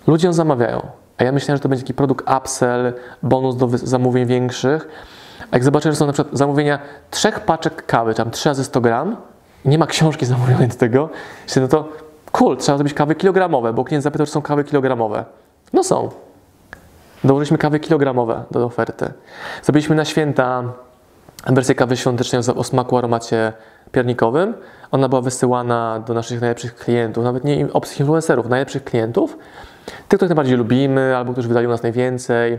ludzie 0.06 0.26
ją 0.26 0.32
zamawiają. 0.32 0.86
A 1.18 1.24
ja 1.24 1.32
myślałem, 1.32 1.56
że 1.56 1.62
to 1.62 1.68
będzie 1.68 1.84
taki 1.84 1.94
produkt 1.94 2.26
upsell, 2.38 2.92
bonus 3.22 3.56
do 3.56 3.68
zamówień 3.68 4.26
większych. 4.26 4.88
A 5.50 5.56
jak 5.56 5.64
zobaczę, 5.64 5.90
że 5.90 5.96
są 5.96 6.06
na 6.06 6.12
przykład 6.12 6.38
zamówienia 6.38 6.78
trzech 7.10 7.40
paczek 7.40 7.86
kawy, 7.86 8.14
tam 8.14 8.30
3 8.30 8.48
razy 8.48 8.64
100 8.64 8.80
gram, 8.80 9.16
nie 9.64 9.78
ma 9.78 9.86
książki 9.86 10.26
zamówionej 10.36 10.68
do 10.68 10.74
tego, 10.74 11.08
no 11.56 11.68
to 11.68 11.88
cool, 12.38 12.56
trzeba 12.56 12.78
zrobić 12.78 12.94
kawy 12.94 13.14
kilogramowe, 13.14 13.72
bo 13.72 13.84
klient 13.84 14.04
zapytał, 14.04 14.26
czy 14.26 14.32
są 14.32 14.42
kawy 14.42 14.64
kilogramowe. 14.64 15.24
No 15.72 15.84
są. 15.84 16.10
Dołożyliśmy 17.24 17.58
kawy 17.58 17.80
kilogramowe 17.80 18.44
do 18.50 18.64
oferty. 18.64 19.12
Zrobiliśmy 19.62 19.96
na 19.96 20.04
święta 20.04 20.64
wersję 21.46 21.74
kawy 21.74 21.96
świątecznej 21.96 22.42
o 22.56 22.64
smaku 22.64 22.98
aromacie 22.98 23.52
piernikowym. 23.92 24.54
Ona 24.90 25.08
była 25.08 25.20
wysyłana 25.20 26.02
do 26.06 26.14
naszych 26.14 26.40
najlepszych 26.40 26.74
klientów, 26.74 27.24
nawet 27.24 27.44
nie 27.44 27.66
obcych 27.72 28.00
influencerów, 28.00 28.48
najlepszych 28.48 28.84
klientów, 28.84 29.38
tych, 29.86 30.18
których 30.18 30.30
najbardziej 30.30 30.56
lubimy, 30.56 31.16
albo 31.16 31.32
którzy 31.32 31.48
wydali 31.48 31.66
u 31.66 31.70
nas 31.70 31.82
najwięcej. 31.82 32.58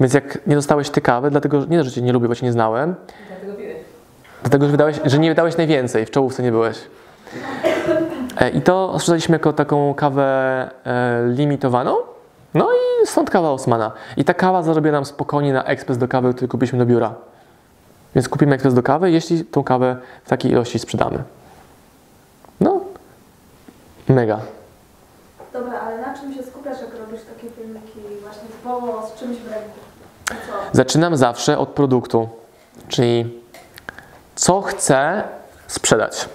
Więc 0.00 0.14
jak 0.14 0.46
nie 0.46 0.54
dostałeś 0.54 0.90
ty 0.90 1.00
kawy, 1.00 1.30
dlatego 1.30 1.60
że 1.60 1.66
nie, 1.66 1.84
że 1.84 1.90
cię 1.90 2.02
nie 2.02 2.12
lubię, 2.12 2.28
bo 2.28 2.34
cię 2.34 2.46
nie 2.46 2.52
znałem, 2.52 2.94
dlatego 4.42 4.64
że, 4.64 4.70
wydałeś, 4.70 5.00
że 5.04 5.18
nie 5.18 5.28
wydałeś 5.28 5.56
najwięcej, 5.56 6.06
w 6.06 6.10
czołówce 6.10 6.42
nie 6.42 6.50
byłeś. 6.50 6.78
E, 8.36 8.50
I 8.50 8.62
to 8.62 8.98
sprzedaliśmy 8.98 9.34
jako 9.34 9.52
taką 9.52 9.94
kawę 9.94 10.24
e, 10.84 11.24
limitowaną. 11.28 11.96
No 12.54 12.68
i 12.72 13.06
stąd 13.06 13.30
kawa 13.30 13.50
Osmana. 13.50 13.92
I 14.16 14.24
ta 14.24 14.34
kawa 14.34 14.62
zarabia 14.62 14.92
nam 14.92 15.04
spokojnie 15.04 15.52
na 15.52 15.64
ekspres 15.64 15.98
do 15.98 16.08
kawy, 16.08 16.34
który 16.34 16.48
kupiliśmy 16.48 16.78
do 16.78 16.86
biura. 16.86 17.14
Więc 18.14 18.28
kupimy 18.28 18.54
ekspres 18.54 18.74
do 18.74 18.82
kawy, 18.82 19.10
jeśli 19.10 19.44
tą 19.44 19.64
kawę 19.64 19.96
w 20.24 20.28
takiej 20.28 20.50
ilości 20.50 20.78
sprzedamy. 20.78 21.22
No, 22.60 22.80
mega. 24.08 24.40
Dobra, 25.52 25.80
ale 25.80 26.00
na 26.00 26.18
czym 26.18 26.34
się 26.34 26.42
skupiasz, 26.42 26.80
jak 26.80 26.98
robisz 27.00 27.20
takie 27.34 27.50
filmiki 27.50 28.00
właśnie 28.22 28.48
typowo 28.48 29.06
z 29.06 29.20
czymś 29.20 29.36
w 29.36 29.50
ręku? 29.50 29.78
Co? 30.28 30.34
Zaczynam 30.72 31.16
zawsze 31.16 31.58
od 31.58 31.68
produktu, 31.68 32.28
czyli 32.88 33.40
co 34.34 34.60
chcę 34.62 35.22
sprzedać. 35.66 36.28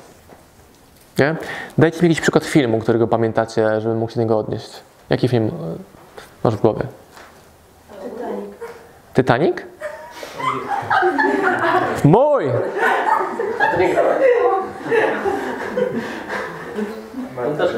Nie? 1.19 1.35
Dajcie 1.77 1.97
mi 2.01 2.09
jakiś 2.09 2.21
przykład 2.21 2.45
filmu, 2.45 2.79
którego 2.79 3.07
pamiętacie, 3.07 3.81
żebym 3.81 3.97
mógł 3.97 4.11
się 4.11 4.15
do 4.15 4.21
niego 4.21 4.37
odnieść. 4.37 4.69
Jaki 5.09 5.27
film 5.27 5.47
e, 5.47 5.51
masz 6.43 6.55
w 6.55 6.61
głowie? 6.61 6.83
Titanic. 8.01 8.45
Titanic? 9.13 9.57
Mój! 12.03 12.45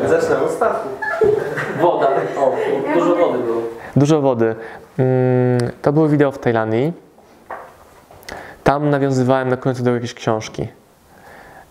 Zacznę 0.10 0.40
od 0.42 0.52
statku. 0.52 0.90
Woda. 1.82 2.08
O, 2.38 2.56
dużo 2.94 3.16
wody 3.16 3.40
było. 3.44 3.62
Dużo 3.96 4.22
wody. 4.22 4.56
Mm, 4.98 5.72
To 5.82 5.94
było 5.94 6.08
wideo 6.08 6.32
w 6.32 6.40
Tajlandii. 6.40 6.94
Tam 8.64 8.90
nawiązywałem 8.90 9.50
na 9.50 9.58
końcu 9.58 9.84
do 9.84 9.94
jakiejś 9.94 10.14
książki. 10.14 10.68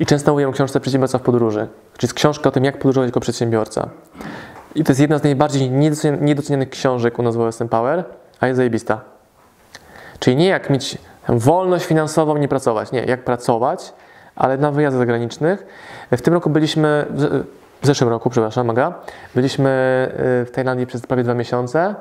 I 0.01 0.07
często 0.07 0.33
mówię 0.33 0.49
o 0.49 0.53
książce 0.53 0.81
Przedsiębiorca 0.81 1.19
w 1.19 1.23
podróży. 1.23 1.69
Czyli 1.93 2.07
jest 2.07 2.15
książka 2.15 2.49
o 2.49 2.53
tym, 2.53 2.65
jak 2.65 2.79
podróżować 2.79 3.09
jako 3.09 3.21
przedsiębiorca. 3.21 3.89
I 4.75 4.85
to 4.85 4.91
jest 4.91 5.01
jedna 5.01 5.19
z 5.19 5.23
najbardziej 5.23 5.71
niedocenianych 6.21 6.71
książek 6.71 7.19
u 7.19 7.23
nas 7.23 7.37
w 7.37 7.41
OSM 7.41 7.69
Power, 7.69 8.05
a 8.41 8.47
jest 8.47 8.57
zajebista. 8.57 9.01
Czyli 10.19 10.37
nie 10.37 10.47
jak 10.47 10.71
mieć 10.71 10.99
wolność 11.29 11.87
finansową, 11.87 12.37
nie 12.37 12.49
pracować. 12.49 12.93
Nie, 12.93 13.05
jak 13.05 13.25
pracować, 13.25 13.93
ale 14.37 14.59
na 14.59 14.71
wyjazdach 14.71 14.99
zagranicznych. 14.99 15.67
W 16.13 16.23
tym 16.23 16.35
roku 16.35 16.51
byliśmy, 16.51 17.07
w 17.83 17.87
zeszłym 17.87 18.11
roku, 18.11 18.31
przepraszam, 18.31 18.67
Maga, 18.67 18.95
byliśmy 19.35 19.69
y, 20.43 20.47
w 20.47 20.51
Tajlandii 20.53 20.87
przez 20.87 21.03
prawie 21.03 21.23
dwa 21.23 21.35
miesiące. 21.35 21.95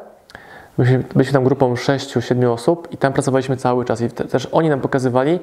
Byliśmy, 1.15 1.33
tam 1.33 1.43
grupą 1.43 1.73
6-7 1.73 2.51
osób 2.51 2.88
i 2.91 2.97
tam 2.97 3.13
pracowaliśmy 3.13 3.57
cały 3.57 3.85
czas. 3.85 4.01
I 4.01 4.09
te, 4.09 4.25
też 4.25 4.47
oni 4.51 4.69
nam 4.69 4.81
pokazywali, 4.81 5.39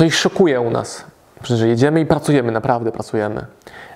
co 0.00 0.04
ich 0.04 0.14
szokuje 0.14 0.60
u 0.60 0.70
nas. 0.70 1.04
Że 1.42 1.68
jedziemy 1.68 2.00
i 2.00 2.06
pracujemy, 2.06 2.52
naprawdę 2.52 2.92
pracujemy. 2.92 3.46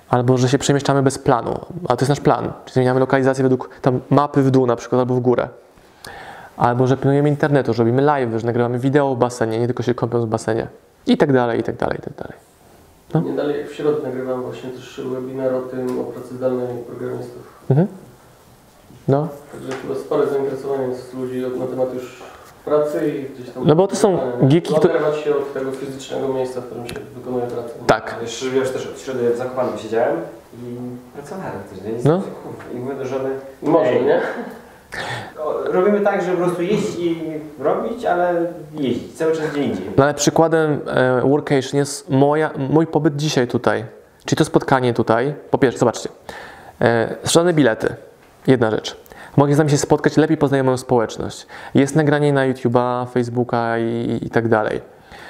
Albo 0.09 0.37
że 0.37 0.49
się 0.49 0.57
przemieszczamy 0.57 1.03
bez 1.03 1.17
planu, 1.17 1.59
a 1.87 1.95
to 1.95 2.01
jest 2.01 2.09
nasz 2.09 2.19
plan. 2.19 2.53
Czyli 2.65 2.73
zmieniamy 2.73 2.99
lokalizację 2.99 3.43
według 3.43 3.69
tam 3.81 3.99
mapy 4.09 4.41
w 4.41 4.51
dół 4.51 4.65
na 4.65 4.75
przykład 4.75 4.99
albo 4.99 5.15
w 5.15 5.19
górę. 5.19 5.49
Albo 6.57 6.87
że 6.87 6.97
pilnujemy 6.97 7.29
internetu, 7.29 7.73
że 7.73 7.83
robimy 7.83 8.01
live, 8.01 8.29
że 8.39 8.45
nagrywamy 8.45 8.79
wideo 8.79 9.15
w 9.15 9.17
basenie, 9.17 9.59
nie 9.59 9.65
tylko 9.65 9.83
się 9.83 9.93
kąpiąc 9.93 10.25
w 10.25 10.27
basenie. 10.27 10.67
I 11.07 11.17
tak 11.17 11.33
dalej, 11.33 11.59
i 11.59 11.63
tak 11.63 11.75
dalej, 11.75 11.97
i 11.97 12.01
tak 12.01 12.13
dalej. 12.13 12.37
No. 13.13 13.21
Nie 13.21 13.35
dalej 13.35 13.65
w 13.65 13.73
środę 13.73 13.97
nagrywam 14.03 14.41
właśnie 14.41 14.69
też 14.69 15.01
webinar 15.05 15.53
o 15.53 15.61
tym, 15.61 15.99
o 15.99 16.03
pracy 16.03 16.35
zdalnej 16.35 16.67
programistów. 16.87 17.53
Mhm. 17.69 17.87
No, 19.07 19.27
Także 19.51 19.71
chyba 19.71 19.95
spore 19.95 20.27
zainteresowanie 20.27 20.87
jest 20.87 21.13
ludzi 21.13 21.41
na 21.59 21.65
temat 21.65 21.93
już 21.93 22.23
pracy 22.65 23.07
i 23.07 23.33
gdzieś 23.41 23.53
tam... 23.53 23.67
No 23.67 23.75
bo 23.75 23.87
to 23.87 23.95
są 23.95 24.19
geeki, 24.41 24.73
które- 24.75 24.93
Oderwać 24.95 25.19
się 25.19 25.35
od 25.35 25.53
tego 25.53 25.71
fizycznego 25.71 26.27
miejsca, 26.27 26.61
w 26.61 26.65
którym 26.65 26.87
się 26.87 26.95
wykonuje 27.15 27.45
pracę. 27.47 27.69
tak. 27.87 28.15
Jeszcze 28.21 28.49
wiesz, 28.49 28.69
też 28.69 28.87
od 28.87 28.99
środy 28.99 29.33
w 29.33 29.37
Zakopanem 29.37 29.77
siedziałem 29.77 30.17
i 30.63 30.75
pracowałem 31.13 31.51
też, 31.69 31.81
nie? 31.81 32.09
No. 32.11 32.21
I 32.73 32.75
mówię 32.75 32.95
do 32.95 33.05
żony, 33.05 33.29
Może, 33.61 33.89
"Ej, 33.89 34.05
nie? 34.05 34.21
Robimy 35.65 36.01
tak, 36.01 36.21
że 36.23 36.31
po 36.31 36.37
prostu 36.37 36.61
jeździć 36.61 36.97
i 36.99 37.21
robić, 37.59 38.05
ale 38.05 38.45
jeździć, 38.79 39.13
cały 39.17 39.31
czas 39.31 39.47
gdzie 39.51 39.63
indziej. 39.63 39.85
No 39.97 40.03
ale 40.03 40.13
przykładem 40.13 40.79
e, 40.87 41.21
workation 41.21 41.77
jest 41.79 42.09
moja, 42.09 42.49
mój 42.69 42.87
pobyt 42.87 43.15
dzisiaj 43.15 43.47
tutaj. 43.47 43.85
Czyli 44.25 44.37
to 44.37 44.45
spotkanie 44.45 44.93
tutaj. 44.93 45.33
Po 45.51 45.57
pierwsze, 45.57 45.79
zobaczcie. 45.79 46.09
E, 46.81 47.15
sprzedane 47.23 47.53
bilety. 47.53 47.95
Jedna 48.47 48.71
rzecz. 48.71 48.97
Mogę 49.37 49.55
z 49.55 49.57
nami 49.57 49.69
się 49.69 49.77
spotkać, 49.77 50.17
lepiej 50.17 50.37
poznaję 50.37 50.63
moją 50.63 50.77
społeczność. 50.77 51.47
Jest 51.73 51.95
nagranie 51.95 52.33
na 52.33 52.41
YouTube'a, 52.53 53.07
Facebooka 53.07 53.79
i, 53.79 54.19
i 54.21 54.29
tak 54.29 54.47
dalej. 54.47 54.81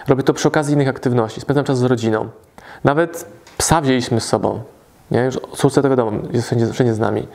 Robię 0.08 0.24
to 0.24 0.34
przy 0.34 0.48
okazji 0.48 0.74
innych 0.74 0.88
aktywności. 0.88 1.42
Spędzam 1.42 1.66
czas 1.66 1.78
z 1.78 1.84
rodziną. 1.84 2.30
Nawet 2.84 3.26
psa 3.58 3.82
wzięliśmy 3.82 4.22
z 4.22 4.28
sobą. 4.28 4.62
Nie? 5.12 5.20
Już 5.24 5.40
Surce 5.54 5.82
to 5.82 5.90
wiadomo, 5.90 6.12
jest 6.32 6.48
wszędzie, 6.48 6.68
wszędzie 6.68 6.94
z 6.94 7.00
nami. 7.00 7.28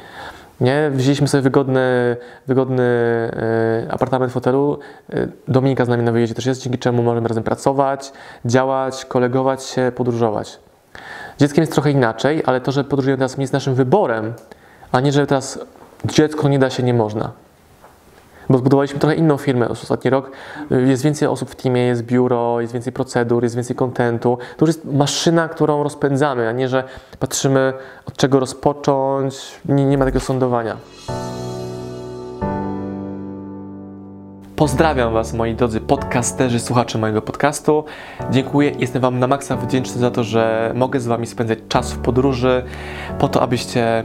Nie? 0.61 0.91
Wzięliśmy 0.93 1.29
sobie 1.29 1.43
wygodny, 1.43 2.17
wygodny 2.47 2.83
e, 2.83 3.93
apartament 3.93 4.33
w 4.33 4.35
hotelu. 4.35 4.79
E, 5.13 5.29
Dominika 5.49 5.85
z 5.85 5.89
nami 5.89 6.03
na 6.03 6.13
wyjeździe 6.13 6.35
też 6.35 6.47
jest, 6.47 6.63
dzięki 6.63 6.79
czemu 6.79 7.03
możemy 7.03 7.29
razem 7.29 7.43
pracować, 7.43 8.13
działać, 8.45 9.05
kolegować 9.05 9.63
się, 9.65 9.93
podróżować. 9.97 10.59
Dzieckiem 11.39 11.63
jest 11.63 11.73
trochę 11.73 11.91
inaczej, 11.91 12.43
ale 12.47 12.61
to, 12.61 12.73
że 12.73 12.85
podróżujemy 12.85 13.19
teraz 13.19 13.37
nie 13.37 13.43
jest 13.43 13.53
naszym 13.53 13.75
wyborem, 13.75 14.33
a 14.93 15.01
nie, 15.01 15.13
że 15.13 15.27
teraz 15.27 15.59
dziecko 16.05 16.49
nie 16.49 16.59
da 16.59 16.71
się, 16.71 16.83
nie 16.83 16.95
można. 16.95 17.33
Bo 18.49 18.59
zbudowaliśmy 18.59 18.99
trochę 18.99 19.15
inną 19.15 19.37
firmę 19.37 19.67
przez 19.67 19.83
ostatni 19.83 20.11
rok. 20.11 20.31
Jest 20.87 21.03
więcej 21.03 21.29
osób 21.29 21.51
w 21.51 21.55
teamie, 21.55 21.83
jest 21.83 22.03
biuro, 22.03 22.61
jest 22.61 22.73
więcej 22.73 22.93
procedur, 22.93 23.43
jest 23.43 23.55
więcej 23.55 23.77
kontentu. 23.77 24.39
To 24.57 24.67
już 24.67 24.77
jest 24.77 24.93
maszyna, 24.93 25.49
którą 25.49 25.83
rozpędzamy, 25.83 26.49
a 26.49 26.53
nie, 26.53 26.69
że 26.69 26.85
patrzymy 27.19 27.73
od 28.07 28.17
czego 28.17 28.41
rozpocząć. 28.41 29.61
Nie, 29.69 29.85
nie 29.85 29.99
ma 29.99 30.05
takiego 30.05 30.21
sądowania. 30.21 30.77
Pozdrawiam 34.57 35.13
Was, 35.13 35.33
moi 35.33 35.55
drodzy 35.55 35.81
podcasterzy, 35.81 36.61
słuchacze 36.61 36.99
mojego 36.99 37.23
podcastu. 37.23 37.85
Dziękuję, 38.31 38.73
jestem 38.79 39.03
Wam 39.03 39.19
na 39.19 39.27
maksa 39.27 39.57
wdzięczny 39.57 40.01
za 40.01 40.11
to, 40.11 40.25
że 40.25 40.73
mogę 40.75 41.01
z 41.01 41.07
Wami 41.07 41.27
spędzać 41.27 41.59
czas 41.69 41.93
w 41.93 41.99
podróży, 41.99 42.63
po 43.19 43.29
to, 43.29 43.43
abyście 43.43 44.05